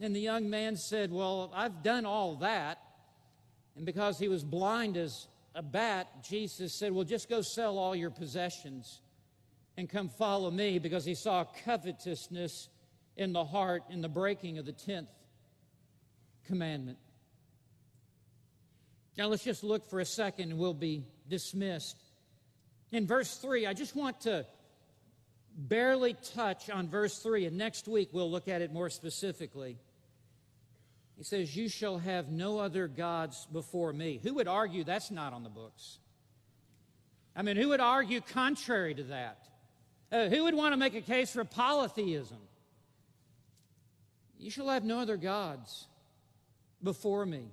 And 0.00 0.14
the 0.14 0.20
young 0.20 0.48
man 0.48 0.76
said, 0.76 1.12
Well, 1.12 1.50
I've 1.54 1.82
done 1.82 2.06
all 2.06 2.36
that. 2.36 2.78
And 3.76 3.84
because 3.84 4.18
he 4.18 4.28
was 4.28 4.44
blind 4.44 4.96
as 4.96 5.26
a 5.54 5.62
bat, 5.62 6.22
Jesus 6.22 6.74
said, 6.74 6.92
Well, 6.92 7.04
just 7.04 7.28
go 7.28 7.42
sell 7.42 7.78
all 7.78 7.94
your 7.96 8.10
possessions 8.10 9.00
and 9.76 9.88
come 9.88 10.08
follow 10.08 10.50
me 10.50 10.78
because 10.78 11.04
he 11.04 11.14
saw 11.14 11.44
covetousness 11.64 12.68
in 13.16 13.32
the 13.32 13.44
heart 13.44 13.82
in 13.90 14.00
the 14.00 14.08
breaking 14.08 14.58
of 14.58 14.66
the 14.66 14.72
10th 14.72 15.08
commandment. 16.46 16.98
Now 19.16 19.26
let's 19.26 19.42
just 19.42 19.64
look 19.64 19.88
for 19.90 19.98
a 19.98 20.04
second 20.04 20.50
and 20.50 20.58
we'll 20.58 20.74
be 20.74 21.04
dismissed. 21.28 21.96
In 22.92 23.06
verse 23.06 23.36
3, 23.36 23.66
I 23.66 23.74
just 23.74 23.96
want 23.96 24.20
to 24.22 24.46
barely 25.56 26.14
touch 26.34 26.70
on 26.70 26.88
verse 26.88 27.18
3, 27.18 27.46
and 27.46 27.58
next 27.58 27.88
week 27.88 28.10
we'll 28.12 28.30
look 28.30 28.46
at 28.46 28.62
it 28.62 28.72
more 28.72 28.88
specifically. 28.88 29.76
He 31.18 31.24
says, 31.24 31.54
You 31.54 31.68
shall 31.68 31.98
have 31.98 32.30
no 32.30 32.58
other 32.58 32.86
gods 32.86 33.46
before 33.52 33.92
me. 33.92 34.20
Who 34.22 34.34
would 34.34 34.46
argue 34.46 34.84
that's 34.84 35.10
not 35.10 35.32
on 35.32 35.42
the 35.42 35.50
books? 35.50 35.98
I 37.34 37.42
mean, 37.42 37.56
who 37.56 37.68
would 37.68 37.80
argue 37.80 38.20
contrary 38.20 38.94
to 38.94 39.02
that? 39.04 39.48
Uh, 40.10 40.28
who 40.28 40.44
would 40.44 40.54
want 40.54 40.72
to 40.72 40.76
make 40.76 40.94
a 40.94 41.00
case 41.00 41.30
for 41.32 41.44
polytheism? 41.44 42.38
You 44.38 44.50
shall 44.50 44.68
have 44.68 44.84
no 44.84 45.00
other 45.00 45.16
gods 45.16 45.88
before 46.82 47.26
me. 47.26 47.50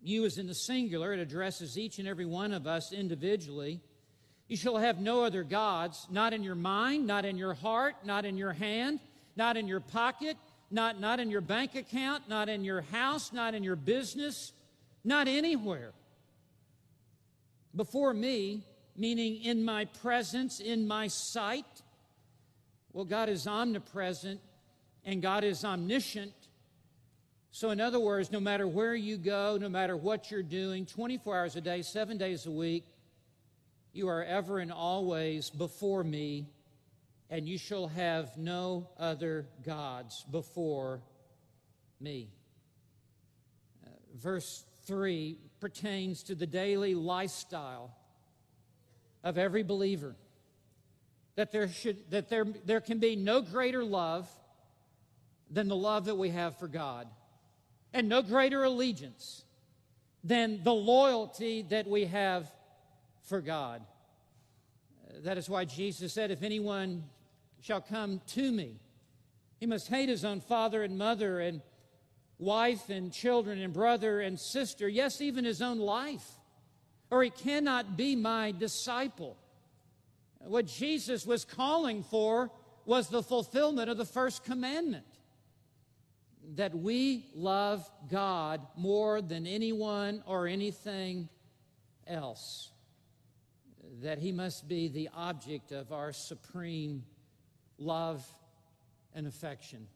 You 0.00 0.24
is 0.24 0.38
in 0.38 0.46
the 0.46 0.54
singular, 0.54 1.12
it 1.12 1.18
addresses 1.18 1.76
each 1.76 1.98
and 1.98 2.06
every 2.06 2.26
one 2.26 2.52
of 2.52 2.66
us 2.66 2.92
individually. 2.92 3.80
You 4.46 4.56
shall 4.56 4.76
have 4.76 5.00
no 5.00 5.24
other 5.24 5.42
gods, 5.42 6.06
not 6.10 6.32
in 6.32 6.42
your 6.42 6.54
mind, 6.54 7.06
not 7.06 7.24
in 7.24 7.38
your 7.38 7.54
heart, 7.54 7.96
not 8.04 8.24
in 8.24 8.36
your 8.36 8.52
hand, 8.52 9.00
not 9.34 9.56
in 9.56 9.66
your 9.66 9.80
pocket, 9.80 10.36
not, 10.74 11.00
not 11.00 11.20
in 11.20 11.30
your 11.30 11.40
bank 11.40 11.76
account, 11.76 12.28
not 12.28 12.48
in 12.48 12.64
your 12.64 12.82
house, 12.82 13.32
not 13.32 13.54
in 13.54 13.62
your 13.62 13.76
business, 13.76 14.52
not 15.04 15.28
anywhere. 15.28 15.92
Before 17.74 18.12
me, 18.12 18.64
meaning 18.96 19.42
in 19.42 19.64
my 19.64 19.84
presence, 19.86 20.60
in 20.60 20.86
my 20.86 21.06
sight. 21.08 21.64
Well, 22.92 23.04
God 23.04 23.28
is 23.28 23.46
omnipresent 23.46 24.40
and 25.04 25.22
God 25.22 25.44
is 25.44 25.64
omniscient. 25.64 26.32
So, 27.50 27.70
in 27.70 27.80
other 27.80 28.00
words, 28.00 28.32
no 28.32 28.40
matter 28.40 28.66
where 28.66 28.94
you 28.96 29.16
go, 29.16 29.56
no 29.60 29.68
matter 29.68 29.96
what 29.96 30.30
you're 30.30 30.42
doing, 30.42 30.86
24 30.86 31.38
hours 31.38 31.56
a 31.56 31.60
day, 31.60 31.82
seven 31.82 32.18
days 32.18 32.46
a 32.46 32.50
week, 32.50 32.84
you 33.92 34.08
are 34.08 34.24
ever 34.24 34.58
and 34.58 34.72
always 34.72 35.50
before 35.50 36.02
me, 36.02 36.46
and 37.34 37.48
you 37.48 37.58
shall 37.58 37.88
have 37.88 38.38
no 38.38 38.88
other 38.96 39.48
gods 39.66 40.24
before 40.30 41.02
me. 42.00 42.28
Uh, 43.84 43.90
verse 44.14 44.64
3 44.86 45.36
pertains 45.58 46.22
to 46.22 46.36
the 46.36 46.46
daily 46.46 46.94
lifestyle 46.94 47.92
of 49.24 49.36
every 49.36 49.64
believer. 49.64 50.14
That 51.34 51.50
there, 51.50 51.68
should, 51.68 52.08
that 52.12 52.28
there, 52.28 52.46
there 52.66 52.80
can 52.80 53.00
be 53.00 53.16
no 53.16 53.40
greater 53.42 53.82
love 53.82 54.30
than 55.50 55.66
the 55.66 55.74
love 55.74 56.04
that 56.04 56.16
we 56.16 56.28
have 56.28 56.56
for 56.60 56.68
God, 56.68 57.08
and 57.92 58.08
no 58.08 58.22
greater 58.22 58.62
allegiance 58.62 59.42
than 60.22 60.62
the 60.62 60.72
loyalty 60.72 61.62
that 61.62 61.88
we 61.88 62.04
have 62.04 62.48
for 63.24 63.40
God. 63.40 63.82
That 65.24 65.36
is 65.36 65.48
why 65.48 65.64
Jesus 65.64 66.12
said, 66.12 66.30
If 66.30 66.44
anyone 66.44 67.02
shall 67.64 67.80
come 67.80 68.20
to 68.26 68.52
me, 68.52 68.78
he 69.58 69.64
must 69.64 69.88
hate 69.88 70.10
his 70.10 70.22
own 70.22 70.38
father 70.38 70.82
and 70.82 70.98
mother 70.98 71.40
and 71.40 71.62
wife 72.38 72.90
and 72.90 73.10
children 73.10 73.58
and 73.58 73.72
brother 73.72 74.20
and 74.20 74.38
sister, 74.38 74.86
yes, 74.86 75.22
even 75.22 75.46
his 75.46 75.62
own 75.62 75.78
life, 75.78 76.28
or 77.10 77.22
he 77.22 77.30
cannot 77.30 77.96
be 77.96 78.16
my 78.16 78.50
disciple. 78.50 79.38
What 80.40 80.66
Jesus 80.66 81.24
was 81.24 81.46
calling 81.46 82.02
for 82.02 82.50
was 82.84 83.08
the 83.08 83.22
fulfillment 83.22 83.88
of 83.88 83.96
the 83.96 84.04
first 84.04 84.44
commandment 84.44 85.06
that 86.56 86.76
we 86.76 87.30
love 87.34 87.90
God 88.10 88.60
more 88.76 89.22
than 89.22 89.46
anyone 89.46 90.22
or 90.26 90.46
anything 90.46 91.30
else 92.06 92.72
that 94.02 94.18
He 94.18 94.32
must 94.32 94.68
be 94.68 94.88
the 94.88 95.08
object 95.14 95.72
of 95.72 95.92
our 95.92 96.12
supreme 96.12 97.04
love 97.78 98.22
and 99.14 99.26
affection. 99.26 99.88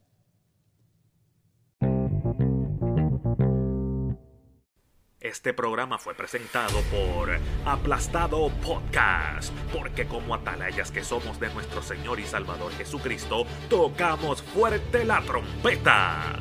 Este 5.20 5.52
programa 5.52 5.98
fue 5.98 6.14
presentado 6.14 6.80
por 6.90 7.28
Aplastado 7.66 8.48
Podcast, 8.62 9.52
porque 9.72 10.06
como 10.06 10.34
atalayas 10.34 10.92
que 10.92 11.02
somos 11.02 11.40
de 11.40 11.52
nuestro 11.52 11.82
Señor 11.82 12.20
y 12.20 12.24
Salvador 12.24 12.72
Jesucristo, 12.72 13.44
tocamos 13.68 14.42
fuerte 14.42 15.04
la 15.04 15.20
trompeta. 15.22 16.40